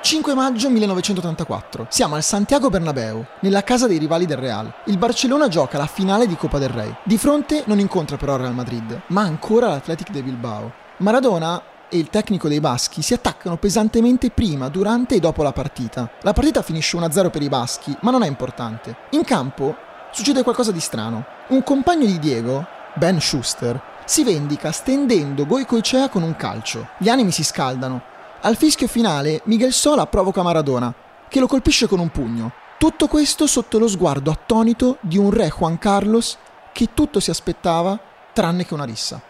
5 0.02 0.34
maggio 0.34 0.68
1984. 0.68 1.86
Siamo 1.88 2.16
al 2.16 2.22
Santiago 2.22 2.68
Bernabeu, 2.68 3.24
nella 3.40 3.64
casa 3.64 3.86
dei 3.86 3.96
rivali 3.96 4.26
del 4.26 4.36
Real. 4.36 4.70
Il 4.84 4.98
Barcellona 4.98 5.48
gioca 5.48 5.78
la 5.78 5.86
finale 5.86 6.26
di 6.26 6.36
Coppa 6.36 6.58
del 6.58 6.68
Rey. 6.68 6.94
Di 7.02 7.16
fronte 7.16 7.62
non 7.64 7.78
incontra 7.78 8.18
però 8.18 8.34
il 8.34 8.40
Real 8.40 8.54
Madrid, 8.54 9.04
ma 9.06 9.22
ancora 9.22 9.68
l'Athletic 9.68 10.10
de 10.10 10.22
Bilbao. 10.22 10.72
Maradona 10.98 11.62
e 11.88 11.98
il 11.98 12.10
tecnico 12.10 12.48
dei 12.48 12.60
baschi 12.60 13.02
si 13.02 13.14
attaccano 13.14 13.56
pesantemente 13.56 14.30
prima, 14.30 14.68
durante 14.68 15.14
e 15.14 15.20
dopo 15.20 15.42
la 15.42 15.52
partita. 15.52 16.10
La 16.22 16.32
partita 16.32 16.62
finisce 16.62 16.96
1-0 16.96 17.30
per 17.30 17.42
i 17.42 17.48
baschi, 17.48 17.96
ma 18.00 18.10
non 18.10 18.22
è 18.22 18.26
importante. 18.26 18.96
In 19.10 19.24
campo 19.24 19.76
succede 20.10 20.42
qualcosa 20.42 20.72
di 20.72 20.80
strano. 20.80 21.24
Un 21.48 21.62
compagno 21.62 22.06
di 22.06 22.18
Diego, 22.18 22.66
Ben 22.94 23.20
Schuster, 23.20 23.80
si 24.04 24.24
vendica 24.24 24.72
stendendo 24.72 25.46
Goicoechea 25.46 26.08
con 26.08 26.22
un 26.22 26.36
calcio. 26.36 26.88
Gli 26.98 27.08
animi 27.08 27.30
si 27.30 27.44
scaldano. 27.44 28.02
Al 28.42 28.56
fischio 28.56 28.88
finale 28.88 29.40
Miguel 29.44 29.72
Sola 29.72 30.06
provoca 30.06 30.42
Maradona, 30.42 30.92
che 31.28 31.40
lo 31.40 31.46
colpisce 31.46 31.86
con 31.86 31.98
un 31.98 32.10
pugno. 32.10 32.52
Tutto 32.78 33.06
questo 33.06 33.46
sotto 33.46 33.78
lo 33.78 33.88
sguardo 33.88 34.30
attonito 34.30 34.98
di 35.00 35.16
un 35.16 35.30
re 35.30 35.48
Juan 35.48 35.78
Carlos 35.78 36.36
che 36.72 36.88
tutto 36.92 37.20
si 37.20 37.30
aspettava 37.30 37.98
tranne 38.32 38.66
che 38.66 38.74
una 38.74 38.84
rissa. 38.84 39.20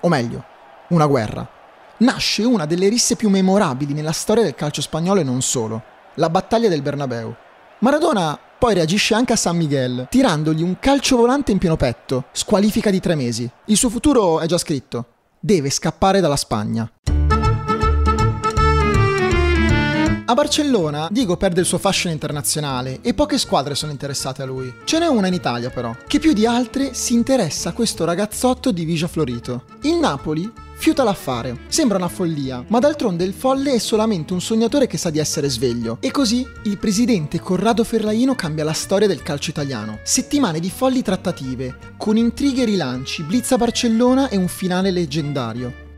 O 0.00 0.08
meglio, 0.08 0.44
una 0.88 1.06
guerra 1.06 1.58
nasce 2.00 2.44
una 2.44 2.66
delle 2.66 2.88
risse 2.88 3.16
più 3.16 3.28
memorabili 3.28 3.92
nella 3.92 4.12
storia 4.12 4.42
del 4.42 4.54
calcio 4.54 4.82
spagnolo 4.82 5.20
e 5.20 5.24
non 5.24 5.42
solo, 5.42 5.82
la 6.14 6.30
battaglia 6.30 6.68
del 6.68 6.82
Bernabeu. 6.82 7.34
Maradona 7.80 8.38
poi 8.58 8.74
reagisce 8.74 9.14
anche 9.14 9.32
a 9.32 9.36
San 9.36 9.56
Miguel, 9.56 10.06
tirandogli 10.10 10.62
un 10.62 10.78
calcio 10.78 11.16
volante 11.16 11.50
in 11.50 11.58
pieno 11.58 11.76
petto, 11.76 12.26
squalifica 12.32 12.90
di 12.90 13.00
tre 13.00 13.14
mesi. 13.14 13.50
Il 13.66 13.76
suo 13.76 13.88
futuro 13.88 14.40
è 14.40 14.46
già 14.46 14.58
scritto. 14.58 15.06
Deve 15.40 15.70
scappare 15.70 16.20
dalla 16.20 16.36
Spagna. 16.36 16.90
A 20.26 20.34
Barcellona 20.34 21.08
Diego 21.10 21.36
perde 21.36 21.60
il 21.60 21.66
suo 21.66 21.78
fashion 21.78 22.12
internazionale 22.12 23.00
e 23.00 23.14
poche 23.14 23.36
squadre 23.36 23.74
sono 23.74 23.90
interessate 23.90 24.42
a 24.42 24.46
lui. 24.46 24.72
Ce 24.84 24.98
n'è 24.98 25.08
una 25.08 25.26
in 25.26 25.34
Italia 25.34 25.70
però, 25.70 25.96
che 26.06 26.18
più 26.18 26.34
di 26.34 26.46
altre 26.46 26.94
si 26.94 27.14
interessa 27.14 27.70
a 27.70 27.72
questo 27.72 28.04
ragazzotto 28.04 28.70
di 28.70 28.84
Vigia 28.84 29.08
Florito. 29.08 29.64
Il 29.82 29.96
Napoli 29.96 30.68
fiuta 30.80 31.04
l'affare. 31.04 31.58
Sembra 31.68 31.98
una 31.98 32.08
follia, 32.08 32.64
ma 32.68 32.78
d'altronde 32.78 33.22
il 33.24 33.34
folle 33.34 33.74
è 33.74 33.78
solamente 33.78 34.32
un 34.32 34.40
sognatore 34.40 34.86
che 34.86 34.96
sa 34.96 35.10
di 35.10 35.18
essere 35.18 35.50
sveglio. 35.50 35.98
E 36.00 36.10
così 36.10 36.46
il 36.62 36.78
presidente 36.78 37.38
Corrado 37.38 37.84
Ferraino 37.84 38.34
cambia 38.34 38.64
la 38.64 38.72
storia 38.72 39.06
del 39.06 39.22
calcio 39.22 39.50
italiano. 39.50 39.98
Settimane 40.04 40.58
di 40.58 40.70
folli 40.70 41.02
trattative, 41.02 41.76
con 41.98 42.16
intrighe 42.16 42.62
e 42.62 42.64
rilanci, 42.64 43.24
blitz 43.24 43.52
a 43.52 43.58
Barcellona 43.58 44.30
e 44.30 44.38
un 44.38 44.48
finale 44.48 44.90
leggendario. 44.90 45.88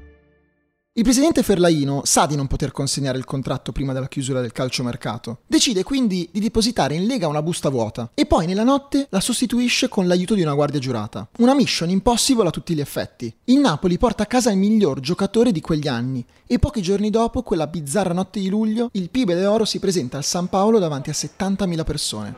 Il 0.95 1.05
presidente 1.05 1.43
Ferlaino 1.43 2.03
sa 2.05 2.27
di 2.27 2.37
non 2.37 2.47
poter 2.47 2.71
consegnare 2.71 3.17
il 3.17 3.25
contratto 3.25 3.73
prima 3.73 3.95
della 3.95 4.09
chiusura 4.09 4.43
del 4.43 4.53
calciomercato. 4.53 5.39
Decide 5.47 5.85
quindi 5.85 6.29
di 6.31 6.39
depositare 6.39 6.95
in 6.95 7.07
lega 7.07 7.29
una 7.29 7.41
busta 7.41 7.71
vuota 7.71 8.11
e 8.13 8.27
poi 8.27 8.45
nella 8.45 8.63
notte 8.63 9.07
la 9.09 9.21
sostituisce 9.21 9.89
con 9.89 10.07
l'aiuto 10.07 10.35
di 10.35 10.43
una 10.43 10.53
guardia 10.53 10.81
giurata. 10.81 11.27
Una 11.39 11.55
mission 11.55 11.89
impossible 11.89 12.47
a 12.47 12.51
tutti 12.51 12.75
gli 12.75 12.81
effetti. 12.81 13.35
Il 13.45 13.61
Napoli 13.61 13.97
porta 13.97 14.25
a 14.25 14.27
casa 14.27 14.51
il 14.51 14.59
miglior 14.59 15.01
giocatore 15.01 15.51
di 15.51 15.63
quegli 15.63 15.89
anni 15.89 16.23
e 16.47 16.59
pochi 16.59 16.83
giorni 16.83 17.09
dopo, 17.09 17.41
quella 17.41 17.69
bizzarra 17.69 18.13
notte 18.13 18.41
di 18.41 18.51
luglio, 18.51 18.91
il 18.93 19.09
Pibe 19.09 19.47
Oro 19.47 19.65
si 19.65 19.79
presenta 19.79 20.19
al 20.19 20.25
San 20.25 20.49
Paolo 20.49 20.79
davanti 20.79 21.09
a 21.09 21.15
70.000 21.15 21.85
persone. 21.85 22.35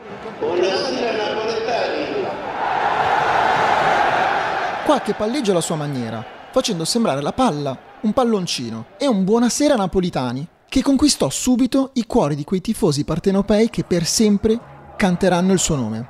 Qualche 4.85 5.13
palleggio 5.13 5.51
alla 5.51 5.59
sua 5.59 5.75
maniera, 5.75 6.23
facendo 6.53 6.85
sembrare 6.85 7.21
la 7.21 7.33
palla 7.33 7.93
un 8.05 8.13
palloncino 8.13 8.85
e 8.99 9.07
un 9.07 9.23
buonasera 9.23 9.75
napolitani 9.75 10.47
che 10.69 10.83
conquistò 10.83 11.27
subito 11.31 11.89
i 11.93 12.05
cuori 12.05 12.35
di 12.35 12.43
quei 12.43 12.61
tifosi 12.61 13.03
partenopei 13.03 13.71
che 13.71 13.83
per 13.83 14.05
sempre 14.05 14.59
canteranno 14.95 15.53
il 15.53 15.57
suo 15.57 15.75
nome. 15.75 16.07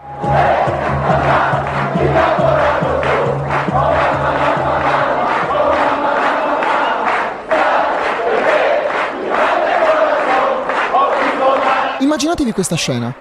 Immaginatevi 12.02 12.52
questa 12.52 12.76
scena. 12.76 13.16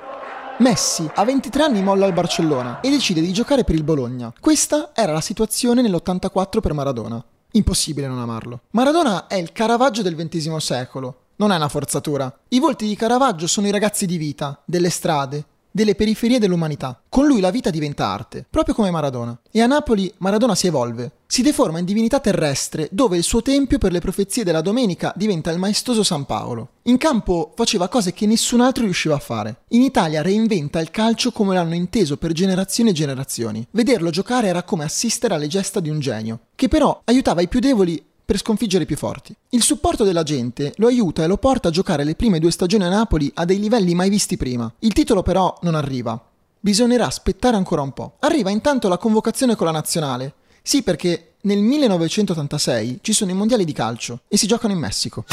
Messi 0.59 1.09
a 1.15 1.25
23 1.25 1.63
anni 1.63 1.81
molla 1.81 2.07
al 2.07 2.13
Barcellona 2.13 2.81
e 2.81 2.91
decide 2.91 3.21
di 3.21 3.33
giocare 3.33 3.63
per 3.63 3.77
il 3.77 3.85
Bologna. 3.85 4.33
Questa 4.41 4.91
era 4.95 5.13
la 5.13 5.21
situazione 5.21 5.81
nell'84 5.81 6.61
per 6.61 6.73
Maradona. 6.73 7.25
Impossibile 7.57 8.09
non 8.09 8.19
amarlo. 8.19 8.63
Maradona 8.71 9.29
è 9.29 9.37
il 9.37 9.53
Caravaggio 9.53 10.03
del 10.03 10.17
XX 10.17 10.57
secolo. 10.57 11.19
Non 11.37 11.53
è 11.53 11.57
una 11.57 11.69
forzatura. 11.69 12.33
I 12.49 12.59
volti 12.59 12.87
di 12.87 12.97
Caravaggio 12.97 13.47
sono 13.47 13.69
i 13.69 13.71
ragazzi 13.71 14.07
di 14.07 14.17
vita, 14.17 14.61
delle 14.65 14.91
strade, 14.91 15.45
delle 15.71 15.95
periferie 15.95 16.39
dell'umanità. 16.39 17.01
Con 17.09 17.27
lui 17.27 17.41
la 17.41 17.51
vita 17.51 17.71
diventa 17.71 18.07
arte, 18.07 18.45
proprio 18.49 18.75
come 18.75 18.91
Maradona. 18.91 19.37
E 19.51 19.61
a 19.61 19.67
Napoli 19.67 20.13
Maradona 20.19 20.55
si 20.55 20.69
evolve, 20.69 21.11
si 21.27 21.43
deforma 21.43 21.81
in 21.81 21.85
divinità 21.85 22.21
terrestre, 22.21 22.89
dove 22.93 23.17
il 23.17 23.25
suo 23.25 23.43
tempio 23.43 23.79
per 23.79 23.91
le 23.91 23.99
profezie 23.99 24.45
della 24.45 24.61
domenica 24.61 25.13
diventa 25.17 25.51
il 25.51 25.59
maestoso 25.59 26.05
San 26.05 26.27
Paolo. 26.27 26.69
In 26.83 26.97
campo 26.97 27.53
faceva 27.57 27.89
cose 27.89 28.13
che 28.13 28.25
nessun 28.27 28.61
altro 28.61 28.85
riusciva 28.85 29.17
a 29.17 29.19
fare. 29.19 29.63
In 29.71 29.83
Italia 29.83 30.23
reinventa 30.23 30.79
il 30.79 30.93
calcio 30.93 31.33
come 31.33 31.55
l'hanno 31.55 31.75
inteso 31.75 32.19
per 32.19 32.31
generazioni 32.31 32.91
e 32.91 32.93
generazioni. 32.93 33.67
Vederlo 33.73 34.11
giocare 34.11 34.47
era 34.47 34.63
come 34.63 34.85
assistere 34.85 35.35
alle 35.35 35.49
gesta 35.49 35.81
di 35.81 35.89
un 35.91 35.99
genio, 35.99 36.39
che 36.55 36.69
però 36.69 37.01
aiutava 37.05 37.41
i 37.41 37.49
più 37.49 37.61
deboli 37.61 38.03
per 38.25 38.39
sconfiggere 38.39 38.85
i 38.85 38.87
più 38.87 38.97
forti. 38.97 39.35
Il 39.51 39.63
supporto 39.63 40.05
della 40.05 40.23
gente 40.23 40.73
lo 40.77 40.87
aiuta 40.87 41.23
e 41.23 41.27
lo 41.27 41.37
porta 41.37 41.69
a 41.69 41.71
giocare 41.71 42.05
le 42.05 42.15
prime 42.15 42.39
due 42.39 42.51
stagioni 42.51 42.85
a 42.85 42.89
Napoli 42.89 43.31
a 43.35 43.45
dei 43.45 43.59
livelli 43.59 43.95
mai 43.95 44.09
visti 44.09 44.37
prima. 44.37 44.73
Il 44.81 44.93
titolo 44.93 45.23
però 45.23 45.57
non 45.63 45.75
arriva. 45.75 46.21
Bisognerà 46.59 47.07
aspettare 47.07 47.57
ancora 47.57 47.83
un 47.83 47.93
po'. 47.93 48.17
Arriva 48.21 48.51
intanto 48.51 48.89
la 48.89 48.97
convocazione 48.97 49.55
con 49.55 49.67
la 49.67 49.73
nazionale. 49.73 50.35
Sì, 50.63 50.83
perché 50.83 51.35
nel 51.43 51.59
1986 51.59 53.01
ci 53.03 53.13
sono 53.13 53.31
i 53.31 53.35
mondiali 53.35 53.67
di 53.67 53.73
calcio 53.73 54.21
e 54.29 54.39
si 54.39 54.47
giocano 54.47 54.73
in 54.73 54.79
Messico. 54.79 55.27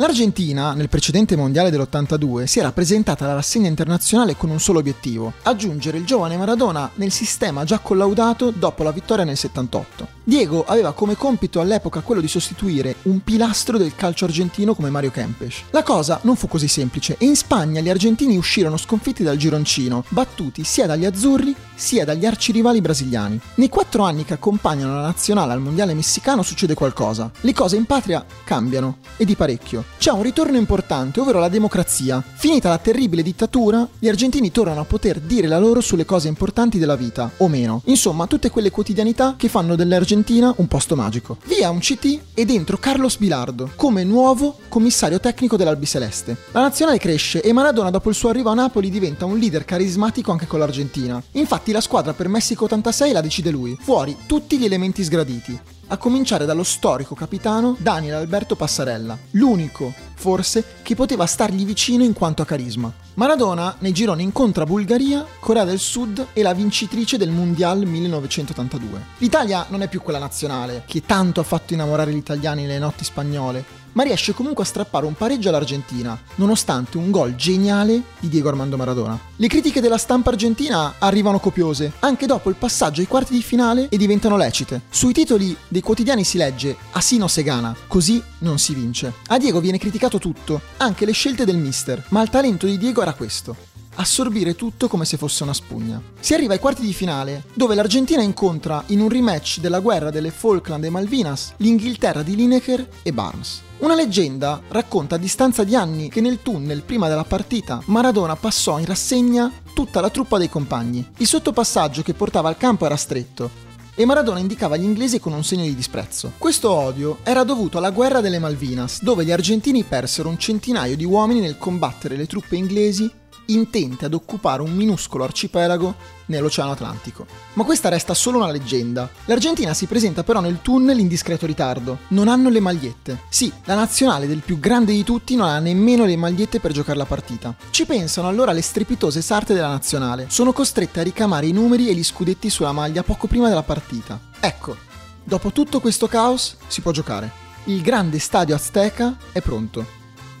L'Argentina, 0.00 0.74
nel 0.74 0.88
precedente 0.88 1.34
mondiale 1.34 1.70
dell'82, 1.70 2.44
si 2.44 2.60
era 2.60 2.70
presentata 2.70 3.24
alla 3.24 3.34
rassegna 3.34 3.66
internazionale 3.66 4.36
con 4.36 4.48
un 4.48 4.60
solo 4.60 4.78
obiettivo, 4.78 5.32
aggiungere 5.42 5.98
il 5.98 6.04
giovane 6.04 6.36
Maradona 6.36 6.88
nel 6.94 7.10
sistema 7.10 7.64
già 7.64 7.80
collaudato 7.80 8.52
dopo 8.52 8.84
la 8.84 8.92
vittoria 8.92 9.24
nel 9.24 9.36
78. 9.36 10.06
Diego 10.22 10.64
aveva 10.64 10.92
come 10.92 11.16
compito 11.16 11.60
all'epoca 11.60 12.02
quello 12.02 12.20
di 12.20 12.28
sostituire 12.28 12.94
un 13.04 13.24
pilastro 13.24 13.76
del 13.76 13.96
calcio 13.96 14.26
argentino 14.26 14.72
come 14.72 14.88
Mario 14.88 15.10
Kempes. 15.10 15.62
La 15.70 15.82
cosa 15.82 16.20
non 16.22 16.36
fu 16.36 16.46
così 16.46 16.68
semplice 16.68 17.16
e 17.18 17.24
in 17.24 17.34
Spagna 17.34 17.80
gli 17.80 17.88
argentini 17.88 18.36
uscirono 18.36 18.76
sconfitti 18.76 19.24
dal 19.24 19.36
gironcino, 19.36 20.04
battuti 20.10 20.62
sia 20.62 20.86
dagli 20.86 21.06
azzurri 21.06 21.56
sia 21.74 22.04
dagli 22.04 22.26
arcirivali 22.26 22.80
brasiliani. 22.80 23.40
Nei 23.54 23.68
quattro 23.68 24.04
anni 24.04 24.24
che 24.24 24.34
accompagnano 24.34 24.94
la 24.94 25.02
nazionale 25.02 25.54
al 25.54 25.60
mondiale 25.60 25.94
messicano 25.94 26.42
succede 26.42 26.74
qualcosa. 26.74 27.30
Le 27.40 27.54
cose 27.54 27.76
in 27.76 27.86
patria 27.86 28.24
cambiano 28.44 28.98
e 29.16 29.24
di 29.24 29.34
parecchio. 29.34 29.87
C'è 29.96 30.10
un 30.10 30.22
ritorno 30.22 30.56
importante, 30.56 31.20
ovvero 31.20 31.38
la 31.38 31.48
democrazia. 31.48 32.22
Finita 32.34 32.68
la 32.68 32.78
terribile 32.78 33.22
dittatura, 33.22 33.86
gli 33.98 34.08
argentini 34.08 34.52
tornano 34.52 34.80
a 34.80 34.84
poter 34.84 35.20
dire 35.20 35.46
la 35.46 35.58
loro 35.58 35.80
sulle 35.80 36.04
cose 36.04 36.28
importanti 36.28 36.78
della 36.78 36.96
vita, 36.96 37.30
o 37.38 37.48
meno. 37.48 37.82
Insomma, 37.86 38.26
tutte 38.26 38.50
quelle 38.50 38.70
quotidianità 38.70 39.34
che 39.36 39.48
fanno 39.48 39.74
delle 39.74 39.94
argentine 39.94 40.06
Argentina 40.08 40.52
un 40.56 40.68
posto 40.68 40.96
magico. 40.96 41.36
Via 41.44 41.70
un 41.70 41.80
CT 41.80 42.20
e 42.34 42.44
dentro 42.44 42.78
Carlos 42.78 43.18
Bilardo 43.18 43.72
come 43.76 44.04
nuovo 44.04 44.56
commissario 44.68 45.20
tecnico 45.20 45.56
dell'Albiceleste. 45.56 46.36
La 46.52 46.62
nazionale 46.62 46.98
cresce 46.98 47.42
e 47.42 47.52
Maradona 47.52 47.90
dopo 47.90 48.08
il 48.08 48.14
suo 48.14 48.30
arrivo 48.30 48.50
a 48.50 48.54
Napoli 48.54 48.90
diventa 48.90 49.26
un 49.26 49.38
leader 49.38 49.64
carismatico 49.64 50.32
anche 50.32 50.46
con 50.46 50.58
l'Argentina. 50.58 51.22
Infatti 51.32 51.72
la 51.72 51.80
squadra 51.80 52.14
per 52.14 52.28
Messico 52.28 52.64
86 52.64 53.12
la 53.12 53.20
decide 53.20 53.50
lui, 53.50 53.76
fuori 53.78 54.16
tutti 54.26 54.58
gli 54.58 54.64
elementi 54.64 55.04
sgraditi 55.04 55.60
a 55.88 55.96
cominciare 55.96 56.44
dallo 56.44 56.62
storico 56.62 57.14
capitano 57.14 57.76
Daniel 57.78 58.14
Alberto 58.14 58.56
Passarella, 58.56 59.16
l'unico, 59.32 59.92
forse, 60.14 60.64
che 60.82 60.94
poteva 60.94 61.26
stargli 61.26 61.64
vicino 61.64 62.04
in 62.04 62.12
quanto 62.12 62.42
a 62.42 62.44
carisma. 62.44 62.92
Maradona 63.14 63.74
nei 63.78 63.92
gironi 63.92 64.22
incontra 64.22 64.64
Bulgaria, 64.64 65.24
Corea 65.40 65.64
del 65.64 65.78
Sud 65.78 66.28
e 66.32 66.42
la 66.42 66.52
vincitrice 66.52 67.16
del 67.16 67.30
Mondial 67.30 67.84
1982. 67.84 69.04
L'Italia 69.18 69.66
non 69.70 69.82
è 69.82 69.88
più 69.88 70.02
quella 70.02 70.18
nazionale 70.18 70.82
che 70.86 71.02
tanto 71.04 71.40
ha 71.40 71.44
fatto 71.44 71.72
innamorare 71.72 72.12
gli 72.12 72.16
italiani 72.16 72.62
nelle 72.62 72.78
notti 72.78 73.04
spagnole, 73.04 73.64
ma 73.98 74.04
riesce 74.04 74.32
comunque 74.32 74.62
a 74.62 74.66
strappare 74.66 75.06
un 75.06 75.14
pareggio 75.14 75.48
all'Argentina, 75.48 76.16
nonostante 76.36 76.98
un 76.98 77.10
gol 77.10 77.34
geniale 77.34 78.00
di 78.20 78.28
Diego 78.28 78.48
Armando 78.48 78.76
Maradona. 78.76 79.18
Le 79.34 79.48
critiche 79.48 79.80
della 79.80 79.98
stampa 79.98 80.30
argentina 80.30 80.94
arrivano 80.98 81.40
copiose, 81.40 81.94
anche 81.98 82.26
dopo 82.26 82.48
il 82.48 82.54
passaggio 82.54 83.00
ai 83.00 83.08
quarti 83.08 83.32
di 83.32 83.42
finale 83.42 83.88
e 83.88 83.96
diventano 83.96 84.36
lecite. 84.36 84.82
Sui 84.88 85.12
titoli 85.12 85.56
dei 85.66 85.82
quotidiani 85.82 86.22
si 86.22 86.38
legge 86.38 86.76
Asino 86.92 87.26
Segana, 87.26 87.74
così 87.88 88.22
non 88.38 88.60
si 88.60 88.72
vince. 88.72 89.14
A 89.26 89.36
Diego 89.36 89.58
viene 89.58 89.78
criticato 89.78 90.20
tutto, 90.20 90.60
anche 90.76 91.04
le 91.04 91.10
scelte 91.10 91.44
del 91.44 91.56
mister, 91.56 92.04
ma 92.10 92.22
il 92.22 92.30
talento 92.30 92.66
di 92.66 92.78
Diego 92.78 93.02
era 93.02 93.14
questo 93.14 93.66
assorbire 94.00 94.54
tutto 94.54 94.86
come 94.86 95.04
se 95.04 95.16
fosse 95.16 95.42
una 95.42 95.52
spugna. 95.52 96.00
Si 96.20 96.32
arriva 96.32 96.52
ai 96.52 96.60
quarti 96.60 96.82
di 96.82 96.92
finale, 96.92 97.46
dove 97.52 97.74
l'Argentina 97.74 98.22
incontra 98.22 98.80
in 98.86 99.00
un 99.00 99.08
rematch 99.08 99.58
della 99.58 99.80
guerra 99.80 100.10
delle 100.10 100.30
Falkland 100.30 100.84
e 100.84 100.88
Malvinas 100.88 101.54
l'Inghilterra 101.56 102.22
di 102.22 102.36
Lineker 102.36 102.88
e 103.02 103.12
Barnes. 103.12 103.66
Una 103.80 103.94
leggenda 103.94 104.60
racconta 104.70 105.14
a 105.14 105.18
distanza 105.18 105.62
di 105.62 105.76
anni 105.76 106.08
che 106.08 106.20
nel 106.20 106.42
tunnel 106.42 106.82
prima 106.82 107.06
della 107.06 107.22
partita 107.22 107.80
Maradona 107.84 108.34
passò 108.34 108.80
in 108.80 108.86
rassegna 108.86 109.52
tutta 109.72 110.00
la 110.00 110.10
truppa 110.10 110.36
dei 110.36 110.48
compagni. 110.48 111.06
Il 111.18 111.28
sottopassaggio 111.28 112.02
che 112.02 112.12
portava 112.12 112.48
al 112.48 112.56
campo 112.56 112.86
era 112.86 112.96
stretto 112.96 113.48
e 113.94 114.04
Maradona 114.04 114.40
indicava 114.40 114.76
gli 114.76 114.82
inglesi 114.82 115.20
con 115.20 115.32
un 115.32 115.44
segno 115.44 115.62
di 115.62 115.76
disprezzo. 115.76 116.32
Questo 116.38 116.72
odio 116.72 117.18
era 117.22 117.44
dovuto 117.44 117.78
alla 117.78 117.92
guerra 117.92 118.20
delle 118.20 118.40
Malvinas, 118.40 119.00
dove 119.00 119.24
gli 119.24 119.30
argentini 119.30 119.84
persero 119.84 120.28
un 120.28 120.38
centinaio 120.38 120.96
di 120.96 121.04
uomini 121.04 121.38
nel 121.38 121.56
combattere 121.56 122.16
le 122.16 122.26
truppe 122.26 122.56
inglesi 122.56 123.08
intente 123.48 124.04
ad 124.04 124.14
occupare 124.14 124.62
un 124.62 124.72
minuscolo 124.72 125.24
arcipelago 125.24 125.94
nell'Oceano 126.26 126.72
Atlantico. 126.72 127.26
Ma 127.54 127.64
questa 127.64 127.88
resta 127.88 128.14
solo 128.14 128.38
una 128.38 128.50
leggenda. 128.50 129.08
L'Argentina 129.26 129.74
si 129.74 129.86
presenta 129.86 130.22
però 130.22 130.40
nel 130.40 130.60
tunnel 130.62 130.98
in 130.98 131.08
discreto 131.08 131.46
ritardo. 131.46 131.98
Non 132.08 132.28
hanno 132.28 132.48
le 132.48 132.60
magliette. 132.60 133.22
Sì, 133.28 133.52
la 133.64 133.74
nazionale 133.74 134.26
del 134.26 134.42
più 134.44 134.58
grande 134.58 134.92
di 134.92 135.04
tutti 135.04 135.34
non 135.36 135.48
ha 135.48 135.58
nemmeno 135.58 136.04
le 136.04 136.16
magliette 136.16 136.60
per 136.60 136.72
giocare 136.72 136.98
la 136.98 137.06
partita. 137.06 137.54
Ci 137.70 137.86
pensano 137.86 138.28
allora 138.28 138.52
le 138.52 138.62
strepitose 138.62 139.22
sarte 139.22 139.54
della 139.54 139.68
nazionale. 139.68 140.26
Sono 140.28 140.52
costrette 140.52 141.00
a 141.00 141.04
ricamare 141.04 141.46
i 141.46 141.52
numeri 141.52 141.88
e 141.88 141.94
gli 141.94 142.04
scudetti 142.04 142.50
sulla 142.50 142.72
maglia 142.72 143.02
poco 143.02 143.26
prima 143.26 143.48
della 143.48 143.62
partita. 143.62 144.20
Ecco, 144.40 144.76
dopo 145.24 145.52
tutto 145.52 145.80
questo 145.80 146.06
caos 146.06 146.56
si 146.66 146.80
può 146.80 146.92
giocare. 146.92 147.46
Il 147.64 147.82
grande 147.82 148.18
stadio 148.18 148.54
Azteca 148.54 149.16
è 149.32 149.40
pronto. 149.40 149.97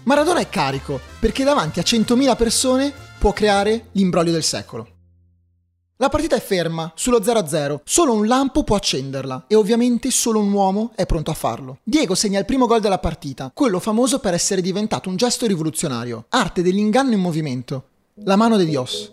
Maradona 0.08 0.40
è 0.40 0.48
carico, 0.48 0.98
perché 1.20 1.44
davanti 1.44 1.80
a 1.80 1.82
100.000 1.82 2.34
persone 2.34 2.94
può 3.18 3.34
creare 3.34 3.88
l'imbroglio 3.92 4.32
del 4.32 4.42
secolo. 4.42 4.88
La 5.98 6.08
partita 6.08 6.34
è 6.34 6.40
ferma, 6.40 6.90
sullo 6.94 7.20
0-0, 7.20 7.80
solo 7.84 8.14
un 8.14 8.26
lampo 8.26 8.64
può 8.64 8.76
accenderla 8.76 9.44
e 9.46 9.54
ovviamente 9.54 10.10
solo 10.10 10.40
un 10.40 10.50
uomo 10.50 10.92
è 10.94 11.04
pronto 11.04 11.30
a 11.30 11.34
farlo. 11.34 11.80
Diego 11.82 12.14
segna 12.14 12.38
il 12.38 12.46
primo 12.46 12.64
gol 12.64 12.80
della 12.80 12.98
partita, 12.98 13.50
quello 13.52 13.80
famoso 13.80 14.18
per 14.18 14.32
essere 14.32 14.62
diventato 14.62 15.10
un 15.10 15.16
gesto 15.16 15.46
rivoluzionario, 15.46 16.24
arte 16.30 16.62
dell'inganno 16.62 17.12
in 17.12 17.20
movimento, 17.20 17.88
la 18.24 18.36
mano 18.36 18.56
de 18.56 18.64
Dios. 18.64 19.12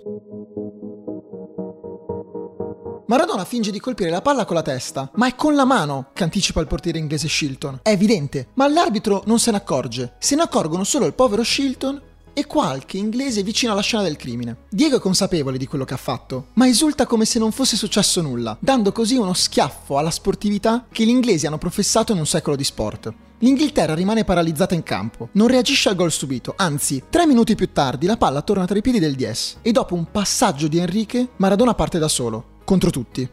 Maradona 3.07 3.45
finge 3.45 3.69
di 3.69 3.79
colpire 3.79 4.09
la 4.09 4.21
palla 4.21 4.45
con 4.45 4.55
la 4.55 4.63
testa, 4.63 5.11
ma 5.13 5.27
è 5.27 5.35
con 5.35 5.53
la 5.53 5.63
mano 5.63 6.07
che 6.11 6.23
anticipa 6.23 6.59
il 6.59 6.65
portiere 6.65 6.97
inglese 6.97 7.27
Shilton. 7.27 7.81
È 7.83 7.91
evidente, 7.91 8.47
ma 8.55 8.67
l'arbitro 8.67 9.21
non 9.27 9.37
se 9.37 9.51
ne 9.51 9.57
accorge. 9.57 10.15
Se 10.17 10.35
ne 10.35 10.41
accorgono 10.41 10.83
solo 10.83 11.05
il 11.05 11.13
povero 11.13 11.43
Shilton 11.43 12.01
e 12.33 12.47
qualche 12.47 12.97
inglese 12.97 13.43
vicino 13.43 13.73
alla 13.73 13.81
scena 13.81 14.01
del 14.01 14.15
crimine. 14.15 14.57
Diego 14.69 14.97
è 14.97 14.99
consapevole 14.99 15.59
di 15.59 15.67
quello 15.67 15.85
che 15.85 15.93
ha 15.93 15.97
fatto, 15.97 16.47
ma 16.53 16.67
esulta 16.67 17.05
come 17.05 17.25
se 17.25 17.37
non 17.37 17.51
fosse 17.51 17.77
successo 17.77 18.23
nulla, 18.23 18.57
dando 18.59 18.91
così 18.91 19.17
uno 19.17 19.33
schiaffo 19.33 19.99
alla 19.99 20.09
sportività 20.09 20.87
che 20.91 21.05
gli 21.05 21.09
inglesi 21.09 21.45
hanno 21.45 21.59
professato 21.59 22.11
in 22.11 22.17
un 22.17 22.25
secolo 22.25 22.55
di 22.55 22.63
sport. 22.63 23.13
L'Inghilterra 23.39 23.93
rimane 23.93 24.23
paralizzata 24.23 24.73
in 24.73 24.81
campo, 24.81 25.29
non 25.33 25.47
reagisce 25.47 25.89
al 25.89 25.95
gol 25.95 26.11
subito, 26.11 26.53
anzi, 26.57 27.03
tre 27.09 27.27
minuti 27.27 27.53
più 27.53 27.71
tardi 27.71 28.07
la 28.07 28.17
palla 28.17 28.41
torna 28.41 28.65
tra 28.65 28.77
i 28.79 28.81
piedi 28.81 28.97
del 28.97 29.13
Dies 29.13 29.57
e 29.61 29.71
dopo 29.71 29.93
un 29.93 30.09
passaggio 30.09 30.67
di 30.67 30.79
Enrique, 30.79 31.29
Maradona 31.35 31.75
parte 31.75 31.99
da 31.99 32.07
solo, 32.07 32.53
contro 32.65 32.89
tutti. 32.89 33.29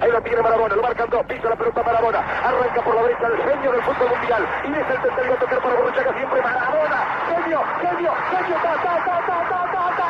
Ahí 0.00 0.10
lo 0.10 0.20
tiene 0.22 0.42
Marabona, 0.42 0.74
lo 0.74 0.82
marcan 0.82 1.08
dos, 1.08 1.24
pisa 1.26 1.48
la 1.48 1.56
pelota 1.56 1.82
Marabona, 1.82 2.18
arranca 2.18 2.82
por 2.82 2.94
la 2.96 3.02
derecha 3.02 3.26
el 3.28 3.36
genio 3.38 3.70
del 3.72 3.82
fútbol 3.82 4.08
mundial 4.10 4.42
y 4.64 4.72
es 4.72 4.88
el 4.90 5.00
tercero 5.00 5.32
a 5.32 5.38
tocar 5.38 5.62
para 5.62 5.74
Borruchaga 5.76 6.12
siempre 6.16 6.42
Marabona, 6.42 6.98
genio, 7.30 7.60
genio, 7.80 8.12
genio, 8.30 8.56
ta, 8.60 8.74
ta, 8.82 8.94
ta, 9.06 9.16
ta, 9.26 9.38
ta, 9.48 9.60
ta, 9.72 9.84
ta. 9.96 10.08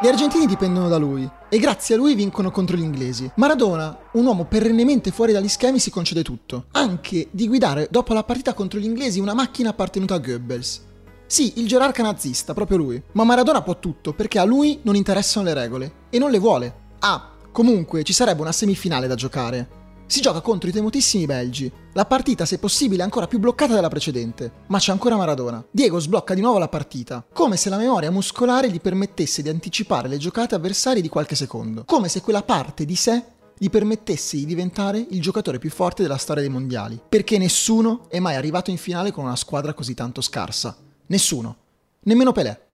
Gli 0.00 0.06
argentini 0.06 0.46
dipendono 0.46 0.88
da 0.88 0.96
lui 0.96 1.28
e 1.48 1.58
grazie 1.58 1.96
a 1.96 1.98
lui 1.98 2.14
vincono 2.14 2.50
contro 2.50 2.76
gli 2.76 2.82
inglesi. 2.82 3.30
Maradona, 3.34 3.98
un 4.12 4.26
uomo 4.26 4.44
perennemente 4.44 5.10
fuori 5.10 5.32
dagli 5.32 5.48
schemi, 5.48 5.78
si 5.78 5.90
concede 5.90 6.22
tutto, 6.22 6.66
anche 6.72 7.28
di 7.30 7.48
guidare 7.48 7.88
dopo 7.90 8.14
la 8.14 8.22
partita 8.22 8.54
contro 8.54 8.78
gli 8.78 8.84
inglesi 8.84 9.20
una 9.20 9.34
macchina 9.34 9.70
appartenuta 9.70 10.14
a 10.14 10.18
Goebbels. 10.18 10.86
Sì, 11.30 11.60
il 11.60 11.68
gerarca 11.68 12.02
nazista, 12.02 12.54
proprio 12.54 12.78
lui. 12.78 13.02
Ma 13.12 13.22
Maradona 13.22 13.60
può 13.60 13.78
tutto, 13.78 14.14
perché 14.14 14.38
a 14.38 14.44
lui 14.44 14.80
non 14.82 14.96
interessano 14.96 15.44
le 15.44 15.52
regole. 15.52 15.92
E 16.08 16.18
non 16.18 16.30
le 16.30 16.38
vuole. 16.38 16.74
Ah, 17.00 17.32
comunque 17.52 18.02
ci 18.02 18.14
sarebbe 18.14 18.40
una 18.40 18.50
semifinale 18.50 19.06
da 19.06 19.14
giocare. 19.14 19.76
Si 20.06 20.22
gioca 20.22 20.40
contro 20.40 20.70
i 20.70 20.72
temutissimi 20.72 21.26
belgi. 21.26 21.70
La 21.92 22.06
partita, 22.06 22.46
se 22.46 22.58
possibile, 22.58 23.02
è 23.02 23.04
ancora 23.04 23.26
più 23.26 23.38
bloccata 23.38 23.74
della 23.74 23.90
precedente. 23.90 24.52
Ma 24.68 24.78
c'è 24.78 24.90
ancora 24.90 25.16
Maradona. 25.16 25.62
Diego 25.70 25.98
sblocca 25.98 26.32
di 26.32 26.40
nuovo 26.40 26.56
la 26.56 26.68
partita, 26.68 27.22
come 27.30 27.58
se 27.58 27.68
la 27.68 27.76
memoria 27.76 28.10
muscolare 28.10 28.70
gli 28.70 28.80
permettesse 28.80 29.42
di 29.42 29.50
anticipare 29.50 30.08
le 30.08 30.16
giocate 30.16 30.54
avversarie 30.54 31.02
di 31.02 31.10
qualche 31.10 31.34
secondo. 31.34 31.84
Come 31.84 32.08
se 32.08 32.22
quella 32.22 32.42
parte 32.42 32.86
di 32.86 32.96
sé 32.96 33.22
gli 33.58 33.68
permettesse 33.68 34.38
di 34.38 34.46
diventare 34.46 35.04
il 35.10 35.20
giocatore 35.20 35.58
più 35.58 35.68
forte 35.68 36.00
della 36.00 36.16
storia 36.16 36.40
dei 36.40 36.50
mondiali. 36.50 36.98
Perché 37.06 37.36
nessuno 37.36 38.08
è 38.08 38.18
mai 38.18 38.36
arrivato 38.36 38.70
in 38.70 38.78
finale 38.78 39.12
con 39.12 39.24
una 39.24 39.36
squadra 39.36 39.74
così 39.74 39.92
tanto 39.92 40.22
scarsa. 40.22 40.74
Nessuno. 41.08 41.56
Nemmeno 42.04 42.32
Pelé. 42.32 42.66